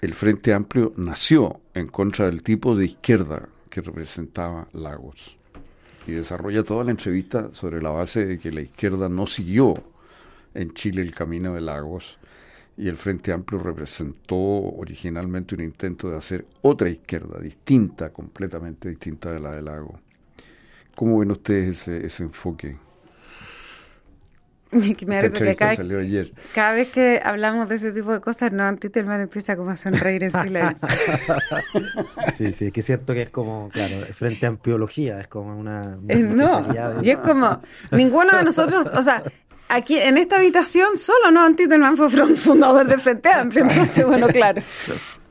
el 0.00 0.14
Frente 0.14 0.52
Amplio 0.52 0.92
nació 0.96 1.60
en 1.74 1.86
contra 1.86 2.26
del 2.26 2.42
tipo 2.42 2.74
de 2.74 2.86
izquierda 2.86 3.48
que 3.70 3.82
representaba 3.82 4.66
Lagos 4.72 5.36
y 6.06 6.12
desarrolla 6.12 6.62
toda 6.62 6.84
la 6.84 6.90
entrevista 6.90 7.50
sobre 7.52 7.82
la 7.82 7.90
base 7.90 8.24
de 8.24 8.38
que 8.38 8.52
la 8.52 8.62
izquierda 8.62 9.08
no 9.08 9.26
siguió 9.26 9.74
en 10.54 10.72
Chile 10.74 11.02
el 11.02 11.14
camino 11.14 11.54
de 11.54 11.60
Lagos 11.60 12.18
y 12.76 12.88
el 12.88 12.96
Frente 12.96 13.32
Amplio 13.32 13.62
representó 13.62 14.36
originalmente 14.36 15.54
un 15.54 15.60
intento 15.60 16.10
de 16.10 16.16
hacer 16.16 16.46
otra 16.62 16.88
izquierda, 16.88 17.38
distinta, 17.40 18.10
completamente 18.12 18.88
distinta 18.88 19.30
de 19.30 19.40
la 19.40 19.50
de 19.50 19.62
Lagos. 19.62 20.00
¿Cómo 20.94 21.18
ven 21.18 21.30
ustedes 21.30 21.80
ese, 21.80 22.06
ese 22.06 22.22
enfoque? 22.24 22.76
Me 24.72 25.54
cada, 26.54 26.72
vez 26.72 26.88
que 26.88 27.20
hablamos 27.22 27.68
de 27.68 27.74
ese 27.76 27.92
tipo 27.92 28.12
de 28.12 28.20
cosas, 28.20 28.52
no, 28.52 28.62
Antitelman 28.64 29.20
empieza 29.20 29.54
como 29.54 29.70
a 29.70 29.76
sonreír 29.76 30.24
en 30.24 30.32
silencio. 30.32 30.88
sí, 32.36 32.52
sí, 32.54 32.72
que 32.72 32.80
es 32.80 32.86
cierto 32.86 33.12
que 33.12 33.22
es 33.22 33.30
como, 33.30 33.68
claro, 33.68 34.06
frente 34.14 34.46
a 34.46 34.48
ampliología, 34.48 35.20
es 35.20 35.28
como 35.28 35.56
una... 35.56 35.98
no, 36.00 36.66
y 37.02 37.10
es 37.10 37.18
como, 37.18 37.60
ninguno 37.90 38.36
de 38.36 38.44
nosotros, 38.44 38.86
o 38.94 39.02
sea, 39.02 39.22
aquí 39.68 39.98
en 39.98 40.16
esta 40.16 40.36
habitación 40.38 40.96
solo 40.96 41.30
no 41.30 41.44
Antitelman 41.44 41.96
fue 41.96 42.08
fundador 42.36 42.86
de 42.86 42.96
Frente 42.96 43.28
Amplio, 43.28 43.64
entonces, 43.64 44.06
bueno, 44.06 44.28
claro. 44.28 44.62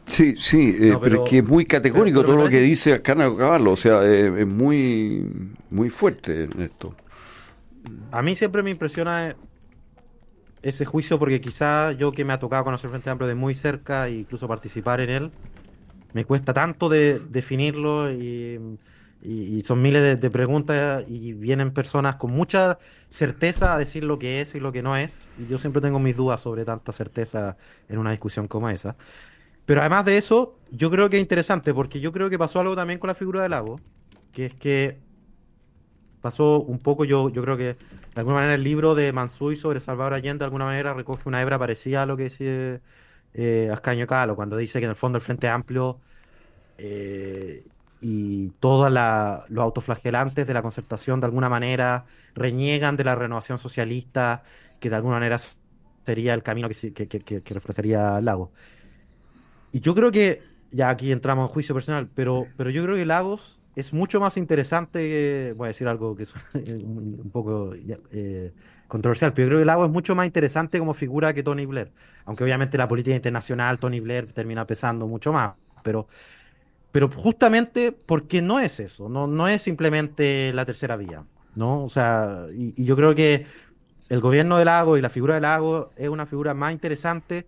Sí, 0.05 0.35
sí, 0.39 0.75
eh, 0.79 0.97
pero, 1.01 1.23
es 1.23 1.29
que 1.29 1.37
es 1.39 1.47
muy 1.47 1.65
categórico 1.65 2.23
todo 2.23 2.35
lo 2.35 2.49
que 2.49 2.59
dice 2.59 3.01
Cana 3.01 3.31
Caballo, 3.35 3.71
o 3.71 3.77
sea, 3.77 4.03
eh, 4.03 4.41
es 4.41 4.47
muy, 4.47 5.25
muy 5.69 5.89
fuerte 5.89 6.47
esto. 6.59 6.93
A 8.11 8.21
mí 8.21 8.35
siempre 8.35 8.63
me 8.63 8.69
impresiona 8.69 9.35
ese 10.61 10.85
juicio 10.85 11.17
porque 11.17 11.41
quizá 11.41 11.91
yo 11.91 12.11
que 12.11 12.25
me 12.25 12.33
ha 12.33 12.39
tocado 12.39 12.63
conocer 12.63 12.89
Frente 12.89 13.09
Amplio 13.09 13.27
de 13.27 13.35
muy 13.35 13.53
cerca 13.53 14.07
e 14.07 14.19
incluso 14.19 14.47
participar 14.47 15.01
en 15.01 15.09
él, 15.09 15.31
me 16.13 16.25
cuesta 16.25 16.53
tanto 16.53 16.89
de 16.89 17.19
definirlo 17.19 18.11
y, 18.11 18.77
son 19.63 19.81
miles 19.81 20.19
de, 20.19 20.29
preguntas 20.31 21.05
y 21.07 21.33
vienen 21.33 21.71
personas 21.71 22.15
con 22.15 22.33
mucha 22.33 22.79
certeza 23.07 23.75
a 23.75 23.77
decir 23.77 24.03
lo 24.03 24.17
que 24.17 24.41
es 24.41 24.55
y 24.55 24.59
lo 24.59 24.71
que 24.71 24.81
no 24.81 24.97
es. 24.97 25.29
Y 25.37 25.47
yo 25.47 25.57
siempre 25.57 25.81
tengo 25.81 25.99
mis 25.99 26.17
dudas 26.17 26.41
sobre 26.41 26.65
tanta 26.65 26.91
certeza 26.91 27.55
en 27.87 27.99
una 27.99 28.11
discusión 28.11 28.47
como 28.47 28.69
esa. 28.69 28.95
Pero 29.65 29.81
además 29.81 30.05
de 30.05 30.17
eso, 30.17 30.57
yo 30.71 30.89
creo 30.89 31.09
que 31.09 31.17
es 31.17 31.21
interesante 31.21 31.73
porque 31.73 31.99
yo 31.99 32.11
creo 32.11 32.29
que 32.29 32.39
pasó 32.39 32.59
algo 32.59 32.75
también 32.75 32.99
con 32.99 33.09
la 33.09 33.15
figura 33.15 33.43
del 33.43 33.51
Lago, 33.51 33.79
que 34.33 34.47
es 34.47 34.55
que 34.55 34.99
pasó 36.21 36.61
un 36.61 36.79
poco, 36.79 37.05
yo, 37.05 37.29
yo 37.29 37.41
creo 37.41 37.57
que 37.57 37.63
de 37.63 37.77
alguna 38.15 38.35
manera 38.35 38.53
el 38.53 38.63
libro 38.63 38.95
de 38.95 39.11
Mansui 39.11 39.55
sobre 39.55 39.79
Salvador 39.79 40.13
Allende 40.13 40.39
de 40.39 40.45
alguna 40.45 40.65
manera 40.65 40.93
recoge 40.93 41.27
una 41.27 41.41
hebra 41.41 41.57
parecida 41.59 42.03
a 42.03 42.05
lo 42.05 42.15
que 42.15 42.23
dice 42.25 42.81
eh, 43.33 43.69
Ascaño 43.71 44.07
Calo, 44.07 44.35
cuando 44.35 44.57
dice 44.57 44.79
que 44.79 44.85
en 44.85 44.91
el 44.91 44.95
fondo 44.95 45.17
el 45.17 45.23
Frente 45.23 45.47
Amplio 45.47 45.99
eh, 46.77 47.63
y 48.01 48.49
todos 48.59 48.91
los 48.91 49.63
autoflagelantes 49.63 50.47
de 50.47 50.53
la 50.53 50.61
concertación 50.61 51.19
de 51.19 51.27
alguna 51.27 51.49
manera 51.49 52.05
reniegan 52.35 52.97
de 52.97 53.03
la 53.03 53.15
renovación 53.15 53.59
socialista, 53.59 54.43
que 54.79 54.89
de 54.89 54.95
alguna 54.95 55.15
manera 55.15 55.37
sería 56.03 56.33
el 56.33 56.43
camino 56.43 56.67
que, 56.69 56.93
que, 56.93 57.07
que, 57.07 57.41
que 57.41 57.53
reflejaría 57.53 58.19
Lagos. 58.21 58.49
Y 59.71 59.79
yo 59.79 59.93
creo 59.95 60.11
que, 60.11 60.41
ya 60.71 60.89
aquí 60.89 61.11
entramos 61.11 61.49
en 61.49 61.53
juicio 61.53 61.75
personal, 61.75 62.09
pero, 62.13 62.47
pero 62.57 62.69
yo 62.69 62.83
creo 62.83 62.95
que 62.95 63.05
Lagos 63.05 63.60
es 63.75 63.93
mucho 63.93 64.19
más 64.19 64.37
interesante, 64.37 65.53
voy 65.55 65.65
a 65.65 65.69
decir 65.69 65.87
algo 65.87 66.15
que 66.15 66.23
es 66.23 66.33
un 66.83 67.29
poco 67.31 67.73
eh, 68.11 68.51
controversial, 68.87 69.33
pero 69.33 69.45
yo 69.45 69.49
creo 69.49 69.59
que 69.59 69.63
el 69.63 69.69
agua 69.69 69.85
es 69.85 69.91
mucho 69.91 70.15
más 70.15 70.25
interesante 70.25 70.79
como 70.79 70.93
figura 70.93 71.33
que 71.33 71.43
Tony 71.43 71.65
Blair, 71.65 71.91
aunque 72.25 72.43
obviamente 72.43 72.77
la 72.77 72.87
política 72.87 73.15
internacional, 73.15 73.79
Tony 73.79 73.99
Blair 73.99 74.31
termina 74.33 74.65
pesando 74.67 75.07
mucho 75.07 75.31
más, 75.31 75.53
pero, 75.83 76.07
pero 76.91 77.09
justamente 77.09 77.91
porque 77.91 78.41
no 78.41 78.59
es 78.59 78.79
eso, 78.79 79.07
no, 79.07 79.27
no 79.27 79.47
es 79.47 79.61
simplemente 79.61 80.51
la 80.53 80.65
tercera 80.65 80.97
vía, 80.97 81.23
¿no? 81.55 81.83
O 81.85 81.89
sea, 81.89 82.47
y, 82.53 82.83
yo 82.83 82.95
creo 82.95 83.15
que 83.15 83.45
el 84.09 84.19
gobierno 84.19 84.57
del 84.57 84.65
lago 84.65 84.97
y 84.97 85.01
la 85.01 85.09
figura 85.09 85.35
del 85.35 85.43
lago 85.43 85.91
es 85.95 86.09
una 86.09 86.25
figura 86.25 86.53
más 86.53 86.73
interesante 86.73 87.45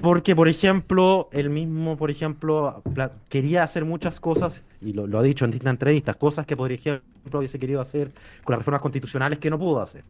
porque, 0.00 0.36
por 0.36 0.46
ejemplo, 0.48 1.28
él 1.32 1.48
mismo, 1.48 1.96
por 1.96 2.10
ejemplo, 2.10 2.82
quería 3.30 3.62
hacer 3.62 3.84
muchas 3.86 4.20
cosas, 4.20 4.62
y 4.82 4.92
lo, 4.92 5.18
ha 5.18 5.22
dicho 5.22 5.46
en 5.46 5.50
distintas 5.50 5.72
entrevistas, 5.72 6.16
cosas 6.16 6.44
que, 6.44 6.54
por 6.54 6.70
ejemplo, 6.70 7.38
hubiese 7.38 7.58
querido 7.58 7.80
hacer 7.80 8.12
con 8.44 8.52
las 8.52 8.58
reformas 8.58 8.82
constitucionales 8.82 9.38
que 9.38 9.48
no 9.48 9.58
pudo 9.58 9.80
hacer. 9.80 10.04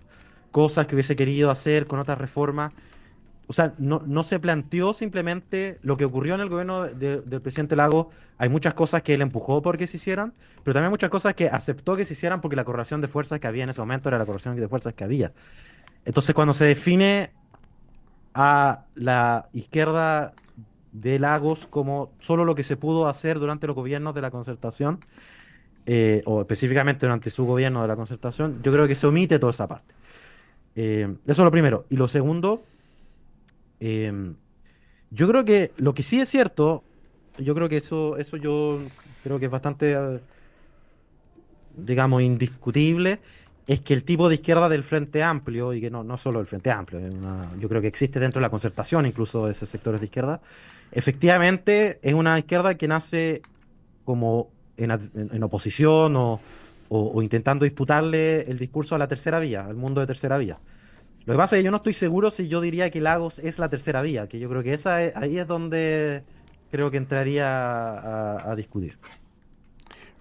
Cosas 0.50 0.86
que 0.86 0.96
hubiese 0.96 1.14
querido 1.14 1.50
hacer 1.50 1.86
con 1.86 2.00
otras 2.00 2.18
reformas. 2.18 2.72
O 3.46 3.52
sea, 3.52 3.74
no, 3.78 4.02
no 4.04 4.24
se 4.24 4.40
planteó 4.40 4.92
simplemente 4.92 5.78
lo 5.82 5.96
que 5.96 6.04
ocurrió 6.04 6.34
en 6.34 6.40
el 6.40 6.48
gobierno 6.48 6.84
del 6.84 7.40
presidente 7.40 7.76
Lago. 7.76 8.10
Hay 8.38 8.48
muchas 8.48 8.74
cosas 8.74 9.02
que 9.02 9.14
él 9.14 9.22
empujó 9.22 9.62
porque 9.62 9.86
se 9.86 9.98
hicieran, 9.98 10.32
pero 10.64 10.74
también 10.74 10.90
muchas 10.90 11.10
cosas 11.10 11.34
que 11.34 11.48
aceptó 11.48 11.94
que 11.94 12.04
se 12.04 12.14
hicieran 12.14 12.40
porque 12.40 12.56
la 12.56 12.64
correlación 12.64 13.00
de 13.00 13.06
fuerzas 13.06 13.38
que 13.38 13.46
había 13.46 13.62
en 13.62 13.70
ese 13.70 13.80
momento 13.80 14.08
era 14.08 14.18
la 14.18 14.26
correlación 14.26 14.56
de 14.56 14.66
fuerzas 14.66 14.94
que 14.94 15.04
había. 15.04 15.32
Entonces, 16.04 16.34
cuando 16.34 16.54
se 16.54 16.64
define 16.64 17.30
a 18.38 18.84
la 18.94 19.48
izquierda 19.54 20.34
de 20.92 21.18
Lagos 21.18 21.66
como 21.66 22.12
solo 22.20 22.44
lo 22.44 22.54
que 22.54 22.64
se 22.64 22.76
pudo 22.76 23.08
hacer 23.08 23.38
durante 23.38 23.66
los 23.66 23.76
gobiernos 23.76 24.14
de 24.14 24.20
la 24.22 24.30
concertación. 24.30 25.00
eh, 25.86 26.22
o 26.26 26.40
específicamente 26.42 27.06
durante 27.06 27.30
su 27.30 27.44
gobierno 27.46 27.82
de 27.82 27.88
la 27.88 27.96
concertación, 27.96 28.60
yo 28.62 28.72
creo 28.72 28.88
que 28.88 28.94
se 28.96 29.06
omite 29.06 29.38
toda 29.38 29.50
esa 29.52 29.68
parte. 29.68 29.94
Eh, 30.76 31.16
eso 31.26 31.42
es 31.42 31.44
lo 31.46 31.50
primero. 31.50 31.86
Y 31.90 31.96
lo 31.96 32.08
segundo, 32.08 32.68
eh, 33.80 34.34
yo 35.10 35.28
creo 35.28 35.44
que 35.44 35.72
lo 35.78 35.94
que 35.94 36.02
sí 36.02 36.20
es 36.20 36.28
cierto, 36.28 36.84
yo 37.38 37.54
creo 37.54 37.68
que 37.68 37.78
eso, 37.78 38.16
eso 38.18 38.36
yo 38.36 38.80
creo 39.22 39.38
que 39.38 39.46
es 39.46 39.50
bastante, 39.50 39.94
digamos, 41.76 42.22
indiscutible, 42.22 43.20
es 43.66 43.80
que 43.80 43.94
el 43.94 44.04
tipo 44.04 44.28
de 44.28 44.36
izquierda 44.36 44.68
del 44.68 44.84
Frente 44.84 45.22
Amplio, 45.22 45.72
y 45.72 45.80
que 45.80 45.90
no, 45.90 46.04
no 46.04 46.16
solo 46.16 46.40
el 46.40 46.46
Frente 46.46 46.70
Amplio, 46.70 47.00
yo 47.58 47.68
creo 47.68 47.80
que 47.80 47.88
existe 47.88 48.20
dentro 48.20 48.38
de 48.38 48.42
la 48.42 48.50
concertación 48.50 49.06
incluso 49.06 49.46
de 49.46 49.52
esos 49.52 49.68
sectores 49.68 50.00
de 50.00 50.06
izquierda, 50.06 50.40
efectivamente 50.92 51.98
es 52.02 52.14
una 52.14 52.38
izquierda 52.38 52.76
que 52.76 52.86
nace 52.86 53.42
como 54.04 54.50
en, 54.76 55.42
oposición 55.42 56.14
o, 56.16 56.40
intentando 57.20 57.64
disputarle 57.64 58.42
el 58.42 58.58
discurso 58.58 58.94
a 58.94 58.98
la 58.98 59.08
tercera 59.08 59.40
vía, 59.40 59.66
al 59.66 59.74
mundo 59.74 60.00
de 60.00 60.06
tercera 60.06 60.38
vía. 60.38 60.58
Lo 61.24 61.34
que 61.34 61.38
pasa 61.38 61.56
es 61.56 61.60
que 61.60 61.64
yo 61.64 61.72
no 61.72 61.78
estoy 61.78 61.92
seguro 61.92 62.30
si 62.30 62.46
yo 62.46 62.60
diría 62.60 62.90
que 62.90 63.00
Lagos 63.00 63.40
es 63.40 63.58
la 63.58 63.68
tercera 63.68 64.00
vía, 64.00 64.28
que 64.28 64.38
yo 64.38 64.48
creo 64.48 64.62
que 64.62 64.74
esa 64.74 64.96
ahí 64.96 65.38
es 65.38 65.46
donde 65.48 66.22
creo 66.70 66.92
que 66.92 66.98
entraría 66.98 68.48
a 68.48 68.54
discutir. 68.54 68.96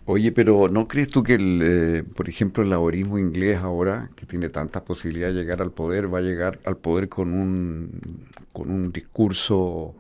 Oye, 0.08 0.32
pero 0.32 0.68
¿no 0.70 0.88
crees 0.88 1.10
tú 1.10 1.24
que, 1.24 1.34
el, 1.36 1.62
eh, 1.64 2.04
por 2.04 2.30
ejemplo, 2.30 2.62
el 2.64 2.70
laborismo 2.70 3.18
inglés 3.18 3.58
ahora, 3.60 4.12
que 4.16 4.26
tiene 4.28 4.50
tantas 4.50 4.84
posibilidades 4.84 5.36
de 5.36 5.42
llegar 5.42 5.62
al 5.64 5.72
poder, 5.72 6.14
va 6.14 6.20
a 6.20 6.22
llegar 6.22 6.60
al 6.66 6.78
poder 6.78 7.10
con 7.10 7.34
un, 7.34 8.28
con 8.54 8.70
un 8.70 8.92
discurso 8.92 9.96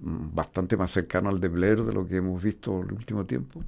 mm, 0.00 0.34
bastante 0.34 0.76
más 0.76 0.92
cercano 0.92 1.30
al 1.30 1.40
de 1.40 1.48
Blair 1.48 1.82
de 1.84 1.92
lo 1.92 2.06
que 2.06 2.16
hemos 2.18 2.42
visto 2.42 2.80
en 2.82 2.88
el 2.90 2.94
último 2.94 3.26
tiempo? 3.26 3.64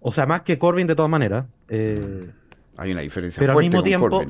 O 0.00 0.12
sea, 0.12 0.26
más 0.26 0.42
que 0.42 0.58
Corbyn 0.58 0.86
de 0.86 0.94
todas 0.94 1.10
maneras. 1.10 1.46
Eh, 1.68 2.30
Hay 2.76 2.92
una 2.92 3.00
diferencia 3.00 3.40
pero 3.40 3.52
al 3.52 3.58
mismo 3.58 3.82
tiempo, 3.82 4.22
¿eh? 4.22 4.26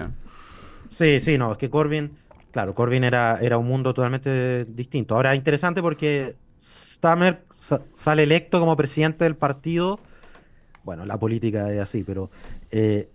Sí, 0.88 1.20
sí, 1.20 1.36
no, 1.38 1.52
es 1.52 1.58
que 1.58 1.68
Corbyn, 1.68 2.16
claro, 2.52 2.74
Corbyn 2.74 3.04
era, 3.04 3.38
era 3.40 3.58
un 3.58 3.66
mundo 3.66 3.92
totalmente 3.92 4.64
distinto. 4.66 5.16
Ahora, 5.16 5.34
interesante 5.34 5.82
porque 5.82 6.36
Stammer 6.96 7.42
sale 7.50 8.22
electo 8.22 8.58
como 8.58 8.74
presidente 8.74 9.24
del 9.24 9.36
partido, 9.36 10.00
bueno, 10.82 11.04
la 11.04 11.18
política 11.18 11.70
es 11.70 11.80
así, 11.80 12.04
pero 12.04 12.30
eh, 12.70 13.10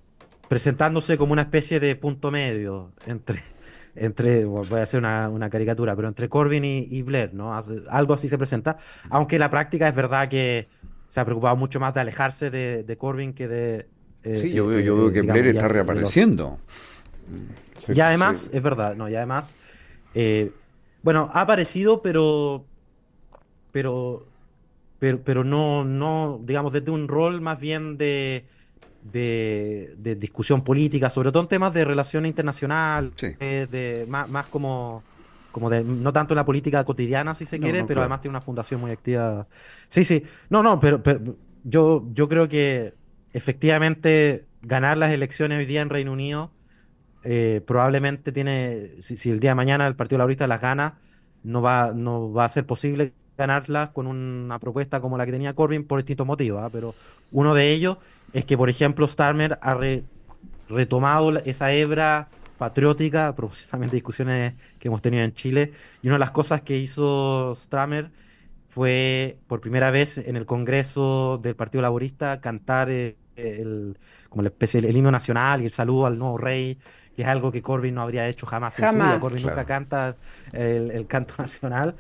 presentándose 0.48 1.18
como 1.18 1.34
una 1.34 1.42
especie 1.44 1.80
de 1.80 1.96
punto 1.96 2.30
medio 2.30 2.92
entre, 3.08 3.42
entre 3.96 4.46
voy 4.46 4.80
a 4.80 4.84
hacer 4.84 5.00
una, 5.00 5.50
caricatura, 5.50 5.96
pero 5.96 6.08
entre 6.10 6.30
Corbyn 6.30 6.64
y, 6.64 7.02
Blair, 7.02 7.34
¿no? 7.34 7.60
Algo 7.90 8.14
así 8.14 8.30
se 8.30 8.38
presenta, 8.38 8.78
aunque 9.10 9.40
la 9.40 9.50
práctica 9.50 9.88
es 9.88 9.96
verdad 9.96 10.30
que 10.30 10.68
se 11.08 11.20
ha 11.20 11.26
preocupado 11.26 11.56
mucho 11.56 11.80
más 11.80 11.96
de 11.96 12.02
alejarse 12.02 12.52
de, 12.52 12.98
Corbyn 12.98 13.34
que 13.34 13.48
de... 13.48 13.88
Eh, 14.24 14.42
sí, 14.44 14.52
yo, 14.52 14.68
veo, 14.68 15.12
que 15.12 15.24
Blair 15.24 15.48
está 15.48 15.68
reapareciendo. 15.68 16.60
y 17.88 18.00
además, 18.00 18.52
es 18.54 18.62
verdad, 18.62 18.96
no, 18.96 19.10
y 19.10 19.16
además, 19.16 19.56
eh, 20.14 20.52
bueno, 21.02 21.32
ha 21.34 21.42
aparecido, 21.42 22.04
pero 22.04 22.66
pero, 23.72 24.26
pero, 25.00 25.22
pero 25.24 25.44
no, 25.44 25.84
no, 25.84 26.40
digamos, 26.44 26.74
desde 26.74 26.92
un 26.92 27.08
rol 27.08 27.42
más 27.42 27.60
bien 27.60 27.98
de, 27.98 28.46
de, 29.04 30.16
discusión 30.20 30.64
política, 30.64 31.10
sobre 31.10 31.32
todo 31.32 31.44
en 31.44 31.50
temas 31.50 31.74
de 31.74 31.86
relación 31.86 32.26
internacional, 32.26 33.12
eh, 33.40 33.68
de, 33.70 34.06
más, 34.08 34.30
más 34.30 34.48
como, 34.48 35.04
como 35.52 35.70
de, 35.70 35.84
no 35.84 36.14
tanto 36.14 36.34
en 36.34 36.38
la 36.38 36.46
política 36.46 36.84
cotidiana, 36.84 37.36
si 37.36 37.46
se 37.46 37.60
quiere, 37.60 37.84
pero 37.84 38.02
además 38.02 38.22
tiene 38.22 38.32
una 38.32 38.42
fundación 38.42 38.82
muy 38.82 38.92
activa. 38.92 39.48
Sí, 39.88 40.06
sí, 40.06 40.24
no, 40.50 40.64
no, 40.64 40.80
pero, 40.80 41.02
pero 41.02 41.36
yo, 41.64 42.06
yo 42.14 42.28
creo 42.30 42.48
que 42.48 42.94
efectivamente 43.34 44.46
ganar 44.62 44.98
las 44.98 45.12
elecciones 45.12 45.58
hoy 45.58 45.66
día 45.66 45.82
en 45.82 45.90
Reino 45.90 46.12
Unido 46.12 46.52
eh, 47.24 47.62
probablemente 47.66 48.32
tiene, 48.32 49.02
si, 49.02 49.18
si, 49.18 49.30
el 49.30 49.40
día 49.40 49.52
de 49.52 49.56
mañana 49.56 49.88
el 49.88 49.96
Partido 49.96 50.20
Laborista 50.20 50.48
las 50.48 50.62
gana, 50.62 51.00
no 51.44 51.62
va, 51.62 51.94
no 51.94 52.32
va 52.34 52.46
a 52.46 52.50
ser 52.50 52.66
posible 52.66 53.14
ganarlas 53.42 53.90
con 53.90 54.08
una 54.08 54.60
propuesta 54.60 55.02
como 55.02 55.18
la 55.18 55.26
que 55.26 55.32
tenía 55.32 55.54
Corbyn 55.54 55.86
por 55.86 56.00
distintos 56.00 56.28
motivos, 56.28 56.62
¿ah? 56.64 56.70
pero 56.72 56.94
uno 57.32 57.56
de 57.56 57.72
ellos 57.72 57.98
es 58.34 58.46
que, 58.46 58.58
por 58.58 58.70
ejemplo, 58.70 59.08
Starmer 59.08 59.58
ha 59.62 59.78
retomado 60.70 61.38
esa 61.40 61.74
hebra 61.74 62.30
patriótica, 62.58 63.36
precisamente 63.36 63.96
discusiones 63.96 64.54
que 64.80 64.88
hemos 64.88 65.02
tenido 65.02 65.24
en 65.24 65.34
Chile, 65.34 65.74
y 66.02 66.08
una 66.08 66.16
de 66.16 66.20
las 66.20 66.32
cosas 66.32 66.62
que 66.62 66.78
hizo 66.78 67.54
Starmer 67.56 68.12
fue 68.70 69.38
por 69.48 69.60
primera 69.60 69.92
vez 69.92 70.18
en 70.18 70.38
el 70.38 70.46
Congreso 70.46 71.40
del 71.42 71.56
Partido 71.56 71.82
Laborista 71.82 72.40
cantar 72.40 72.90
eh, 72.90 73.18
el, 73.36 73.98
como 74.30 74.44
la 74.44 74.50
especie, 74.50 74.80
el 74.80 74.96
himno 74.96 75.12
nacional 75.12 75.62
y 75.62 75.66
el 75.66 75.72
saludo 75.72 76.06
al 76.06 76.18
nuevo 76.18 76.38
rey, 76.38 76.78
que 77.16 77.24
es 77.24 77.28
algo 77.28 77.52
que 77.52 77.62
Corbyn 77.62 77.96
no 77.96 78.02
habría 78.02 78.30
hecho 78.30 78.46
jamás, 78.46 78.80
en 78.80 78.88
su 78.88 78.96
vida. 78.96 79.20
Corbyn 79.20 79.44
nunca 79.44 79.66
canta 79.66 80.16
el 80.54 81.06
canto 81.08 81.34
nacional 81.40 81.96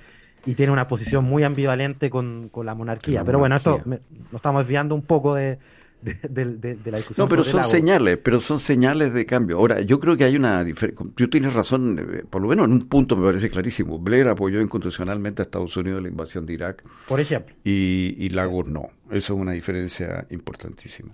y 0.46 0.56
tiene 0.56 0.72
una 0.72 0.88
posición 0.88 1.26
muy 1.26 1.44
ambivalente 1.44 2.10
con, 2.10 2.50
la 2.64 2.76
monarquía. 2.76 3.24
Pero 3.24 3.40
bueno, 3.40 3.56
esto 3.56 3.82
nos 3.86 4.00
estamos 4.34 4.64
desviando 4.64 4.96
un 4.96 5.04
poco 5.04 5.36
de, 5.36 5.60
la 6.04 6.98
discusión. 6.98 7.26
No, 7.26 7.28
pero 7.28 7.44
son 7.44 7.64
señales, 7.64 8.18
pero 8.24 8.42
son 8.42 8.58
señales 8.58 9.14
de 9.14 9.26
cambio. 9.26 9.58
Ahora, 9.58 9.82
yo 9.82 10.00
creo 10.00 10.18
que 10.18 10.24
hay 10.24 10.36
una 10.36 10.64
diferencia. 10.64 11.06
Tú 11.16 11.30
tienes 11.30 11.54
razón, 11.54 12.00
eh, 12.00 12.24
por 12.28 12.42
lo 12.42 12.48
menos 12.48 12.66
en 12.66 12.74
un 12.74 12.88
punto 12.88 13.16
me 13.16 13.26
parece 13.26 13.50
clarísimo. 13.50 14.00
Blair 14.00 14.28
apoyó 14.28 14.62
incondicionalmente 14.62 15.42
a 15.42 15.46
Estados 15.46 15.76
Unidos 15.78 16.00
en 16.00 16.04
la 16.04 16.10
invasión 16.10 16.46
de 16.46 16.54
Irak. 16.54 16.84
Por 17.08 17.20
ejemplo. 17.20 17.56
Y, 17.64 18.16
y 18.18 18.30
Lagos 18.30 18.68
no. 18.68 18.90
Eso 19.12 19.34
es 19.34 19.40
una 19.40 19.52
diferencia 19.52 20.26
importantísima. 20.32 21.14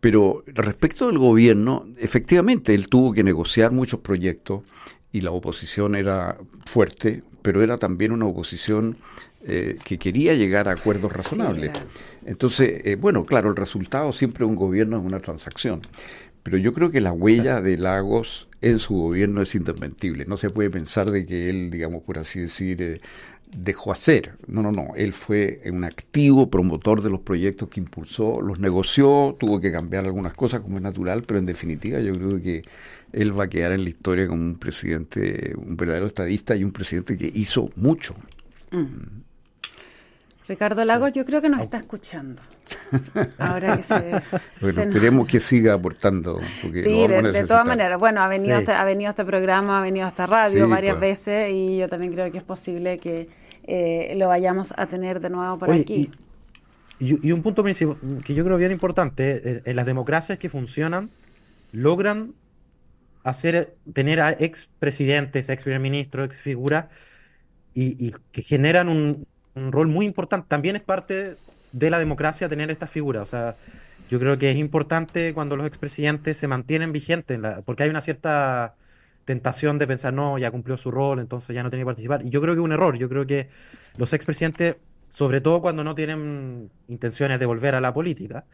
Pero 0.00 0.42
respecto 0.46 1.06
del 1.06 1.18
gobierno, 1.18 1.86
efectivamente, 1.98 2.74
él 2.74 2.88
tuvo 2.88 3.12
que 3.12 3.22
negociar 3.22 3.70
muchos 3.70 4.00
proyectos 4.00 4.62
y 5.12 5.20
la 5.20 5.30
oposición 5.30 5.94
era 5.94 6.38
fuerte, 6.66 7.22
pero 7.42 7.62
era 7.62 7.78
también 7.78 8.12
una 8.12 8.26
oposición 8.26 8.96
eh, 9.46 9.78
que 9.84 9.98
quería 9.98 10.34
llegar 10.34 10.68
a 10.68 10.72
acuerdos 10.72 11.12
razonables. 11.12 11.72
Entonces, 12.26 12.82
eh, 12.84 12.96
bueno, 12.96 13.24
claro, 13.24 13.50
el 13.50 13.56
resultado 13.56 14.12
siempre 14.12 14.44
de 14.44 14.50
un 14.50 14.56
gobierno 14.56 14.98
es 14.98 15.04
una 15.04 15.20
transacción, 15.20 15.80
pero 16.42 16.58
yo 16.58 16.72
creo 16.74 16.90
que 16.90 17.00
la 17.00 17.12
huella 17.12 17.60
de 17.60 17.76
Lagos 17.78 18.48
en 18.60 18.78
su 18.78 18.94
gobierno 18.94 19.40
es 19.42 19.54
indesmentible. 19.54 20.24
No 20.26 20.36
se 20.36 20.50
puede 20.50 20.70
pensar 20.70 21.10
de 21.10 21.24
que 21.24 21.48
él, 21.48 21.70
digamos, 21.70 22.02
por 22.02 22.18
así 22.18 22.40
decir, 22.40 22.82
eh, 22.82 23.00
dejó 23.56 23.92
hacer. 23.92 24.32
No, 24.46 24.62
no, 24.62 24.72
no. 24.72 24.94
Él 24.96 25.12
fue 25.12 25.62
un 25.66 25.84
activo 25.84 26.50
promotor 26.50 27.02
de 27.02 27.10
los 27.10 27.20
proyectos 27.20 27.68
que 27.68 27.80
impulsó, 27.80 28.40
los 28.40 28.58
negoció, 28.58 29.36
tuvo 29.38 29.60
que 29.60 29.72
cambiar 29.72 30.04
algunas 30.04 30.34
cosas 30.34 30.60
como 30.60 30.76
es 30.76 30.82
natural, 30.82 31.22
pero 31.26 31.38
en 31.38 31.46
definitiva 31.46 31.98
yo 32.00 32.12
creo 32.12 32.42
que 32.42 32.62
él 33.12 33.38
va 33.38 33.44
a 33.44 33.48
quedar 33.48 33.72
en 33.72 33.84
la 33.84 33.90
historia 33.90 34.26
como 34.26 34.42
un 34.42 34.58
presidente, 34.58 35.54
un 35.56 35.76
verdadero 35.76 36.06
estadista 36.06 36.54
y 36.56 36.64
un 36.64 36.72
presidente 36.72 37.16
que 37.16 37.30
hizo 37.34 37.70
mucho. 37.76 38.14
Mm. 38.70 39.20
Ricardo 40.50 40.84
Lagos, 40.84 41.12
yo 41.12 41.24
creo 41.24 41.40
que 41.40 41.48
nos 41.48 41.60
está 41.60 41.76
escuchando. 41.76 42.42
Ahora 43.38 43.76
que 43.76 43.84
se. 43.84 43.94
Bueno, 44.60 44.82
esperemos 44.82 45.28
que 45.28 45.38
siga 45.38 45.74
aportando. 45.74 46.40
Porque 46.60 46.82
sí, 46.82 47.06
de, 47.06 47.44
todas 47.46 47.64
maneras. 47.64 48.00
Bueno, 48.00 48.20
ha 48.20 48.26
venido, 48.26 48.56
ha 48.56 48.84
venido 48.84 49.08
a 49.08 49.10
este 49.10 49.24
programa, 49.24 49.78
ha 49.78 49.82
venido 49.82 50.06
a 50.06 50.08
esta 50.08 50.26
radio 50.26 50.68
varias 50.68 50.96
pues. 50.96 51.26
veces 51.26 51.52
y 51.52 51.78
yo 51.78 51.88
también 51.88 52.12
creo 52.12 52.32
que 52.32 52.38
es 52.38 52.44
posible 52.44 52.98
que 52.98 53.28
eh, 53.62 54.12
lo 54.16 54.26
vayamos 54.26 54.74
a 54.76 54.86
tener 54.86 55.20
de 55.20 55.30
nuevo 55.30 55.56
por 55.56 55.70
aquí. 55.70 56.10
Y, 56.98 57.30
un 57.30 57.42
punto 57.42 57.62
que 57.62 58.34
yo 58.34 58.44
creo 58.44 58.56
bien 58.56 58.72
importante: 58.72 59.40
eh, 59.44 59.62
en 59.64 59.76
las 59.76 59.86
democracias 59.86 60.36
que 60.38 60.48
funcionan, 60.48 61.10
logran 61.70 62.34
hacer 63.22 63.76
tener 63.92 64.20
a 64.20 64.32
ex 64.32 64.68
presidentes, 64.78 65.48
ex 65.48 65.62
primer 65.62 65.80
ministro, 65.80 66.24
ex 66.24 66.38
figuras 66.38 66.86
y, 67.74 68.12
que 68.32 68.42
generan 68.42 68.88
un, 68.88 69.26
rol 69.54 69.88
muy 69.88 70.06
importante. 70.06 70.46
También 70.48 70.76
es 70.76 70.82
parte 70.82 71.36
de 71.72 71.90
la 71.90 71.98
democracia 71.98 72.48
tener 72.48 72.70
estas 72.70 72.90
figuras. 72.90 73.22
O 73.22 73.26
sea, 73.26 73.56
yo 74.10 74.18
creo 74.18 74.38
que 74.38 74.50
es 74.50 74.56
importante 74.56 75.34
cuando 75.34 75.56
los 75.56 75.66
expresidentes 75.66 76.36
se 76.36 76.48
mantienen 76.48 76.92
vigentes, 76.92 77.38
porque 77.64 77.84
hay 77.84 77.90
una 77.90 78.00
cierta 78.00 78.74
tentación 79.24 79.78
de 79.78 79.86
pensar, 79.86 80.12
no, 80.12 80.38
ya 80.38 80.50
cumplió 80.50 80.76
su 80.76 80.90
rol, 80.90 81.20
entonces 81.20 81.54
ya 81.54 81.62
no 81.62 81.70
tiene 81.70 81.82
que 81.82 81.86
participar. 81.86 82.24
Y 82.24 82.30
yo 82.30 82.40
creo 82.40 82.54
que 82.54 82.60
es 82.60 82.64
un 82.64 82.72
error. 82.72 82.98
Yo 82.98 83.08
creo 83.08 83.26
que 83.26 83.48
los 83.96 84.12
expresidentes, 84.12 84.76
sobre 85.08 85.40
todo 85.40 85.60
cuando 85.60 85.84
no 85.84 85.94
tienen 85.94 86.70
intenciones 86.88 87.38
de 87.38 87.46
volver 87.46 87.74
a 87.74 87.80
la 87.80 87.92
política, 87.94 88.46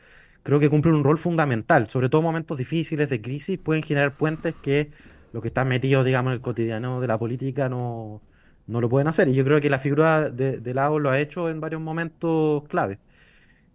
creo 0.47 0.61
que 0.61 0.71
cumplen 0.71 0.95
un 0.95 1.03
rol 1.03 1.19
fundamental, 1.19 1.91
sobre 1.91 2.09
todo 2.09 2.21
en 2.21 2.27
momentos 2.27 2.57
difíciles 2.57 3.09
de 3.09 3.21
crisis, 3.21 3.59
pueden 3.59 3.83
generar 3.83 4.15
puentes 4.15 4.55
que 4.63 4.93
los 5.33 5.43
que 5.43 5.49
están 5.49 5.67
metidos, 5.67 6.05
digamos, 6.05 6.31
en 6.31 6.35
el 6.35 6.41
cotidiano 6.41 7.01
de 7.01 7.09
la 7.09 7.19
política 7.19 7.69
no, 7.69 8.23
no 8.69 8.81
lo 8.81 8.89
pueden 8.89 9.09
hacer. 9.09 9.27
Y 9.27 9.35
yo 9.35 9.45
creo 9.45 9.61
que 9.61 9.69
la 9.69 9.81
figura 9.81 10.31
de, 10.31 10.61
de 10.61 10.75
Lago 10.75 11.01
lo 11.01 11.11
ha 11.11 11.19
hecho 11.19 11.51
en 11.51 11.61
varios 11.61 11.81
momentos 11.81 12.63
clave. 12.69 13.01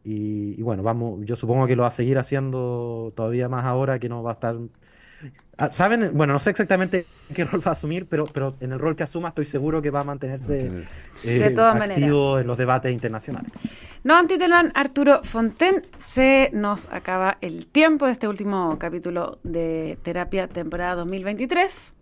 Y, 0.06 0.56
y, 0.58 0.62
bueno, 0.64 0.82
vamos, 0.82 1.20
yo 1.26 1.36
supongo 1.36 1.68
que 1.68 1.76
lo 1.76 1.82
va 1.84 1.90
a 1.90 1.92
seguir 1.92 2.18
haciendo 2.18 3.12
todavía 3.18 3.50
más 3.50 3.66
ahora 3.66 4.00
que 4.00 4.08
no 4.08 4.24
va 4.24 4.32
a 4.32 4.34
estar 4.36 4.56
Ah, 5.58 5.72
¿Saben? 5.72 6.12
Bueno, 6.14 6.34
no 6.34 6.40
sé 6.40 6.50
exactamente 6.50 7.06
qué 7.36 7.46
rol 7.46 7.62
va 7.66 7.70
a 7.70 7.74
asumir, 7.74 8.08
pero, 8.08 8.26
pero 8.26 8.56
en 8.62 8.72
el 8.72 8.80
rol 8.80 8.96
que 8.96 9.04
asuma 9.04 9.30
estoy 9.30 9.46
seguro 9.46 9.82
que 9.82 9.92
va 9.92 10.02
a 10.02 10.04
mantenerse 10.04 10.72
eh, 11.24 11.56
activo 11.56 12.40
en 12.40 12.48
los 12.48 12.58
debates 12.58 12.92
internacionales. 12.92 13.52
No, 14.04 14.16
Antitelman, 14.16 14.72
Arturo 14.74 15.22
Fonten, 15.24 15.86
se 16.00 16.50
nos 16.54 16.88
acaba 16.92 17.38
el 17.40 17.68
tiempo 17.68 18.08
de 18.08 18.14
este 18.14 18.28
último 18.28 18.78
capítulo 18.80 19.38
de 19.44 20.00
Terapia 20.02 20.48
temporada 20.48 20.96
2023. 20.96 21.94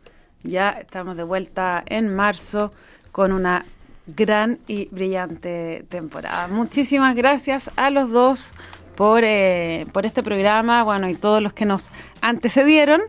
Ya 0.43 0.69
estamos 0.69 1.17
de 1.17 1.23
vuelta 1.23 1.83
en 1.85 2.15
marzo 2.15 2.71
con 3.11 3.33
una 3.33 3.65
gran 4.07 4.59
y 4.65 4.87
brillante 4.91 5.85
temporada. 5.89 6.47
Muchísimas 6.47 7.17
gracias 7.17 7.69
a 7.75 7.89
los 7.89 8.09
dos 8.09 8.53
por, 8.95 9.25
eh, 9.25 9.85
por 9.91 10.05
este 10.05 10.23
programa, 10.23 10.83
bueno, 10.83 11.09
y 11.09 11.15
todos 11.15 11.43
los 11.43 11.51
que 11.51 11.65
nos 11.65 11.89
antecedieron. 12.21 13.01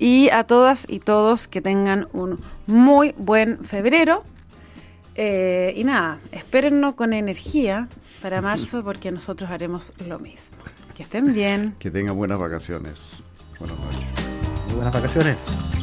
Y 0.00 0.28
a 0.30 0.42
todas 0.42 0.86
y 0.88 0.98
todos 0.98 1.46
que 1.46 1.60
tengan 1.60 2.08
un 2.12 2.40
muy 2.66 3.14
buen 3.16 3.64
febrero. 3.64 4.24
Eh, 5.14 5.72
y 5.76 5.84
nada, 5.84 6.20
espérennos 6.32 6.94
con 6.94 7.12
energía 7.12 7.88
para 8.22 8.40
marzo 8.40 8.82
porque 8.82 9.12
nosotros 9.12 9.50
haremos 9.50 9.92
lo 10.06 10.18
mismo. 10.18 10.56
Que 10.94 11.02
estén 11.02 11.32
bien. 11.32 11.74
Que 11.78 11.90
tengan 11.90 12.16
buenas 12.16 12.38
vacaciones. 12.38 12.98
Buenas 13.58 13.78
noches. 13.78 14.06
Muy 14.66 14.74
buenas 14.76 14.94
vacaciones. 14.94 15.73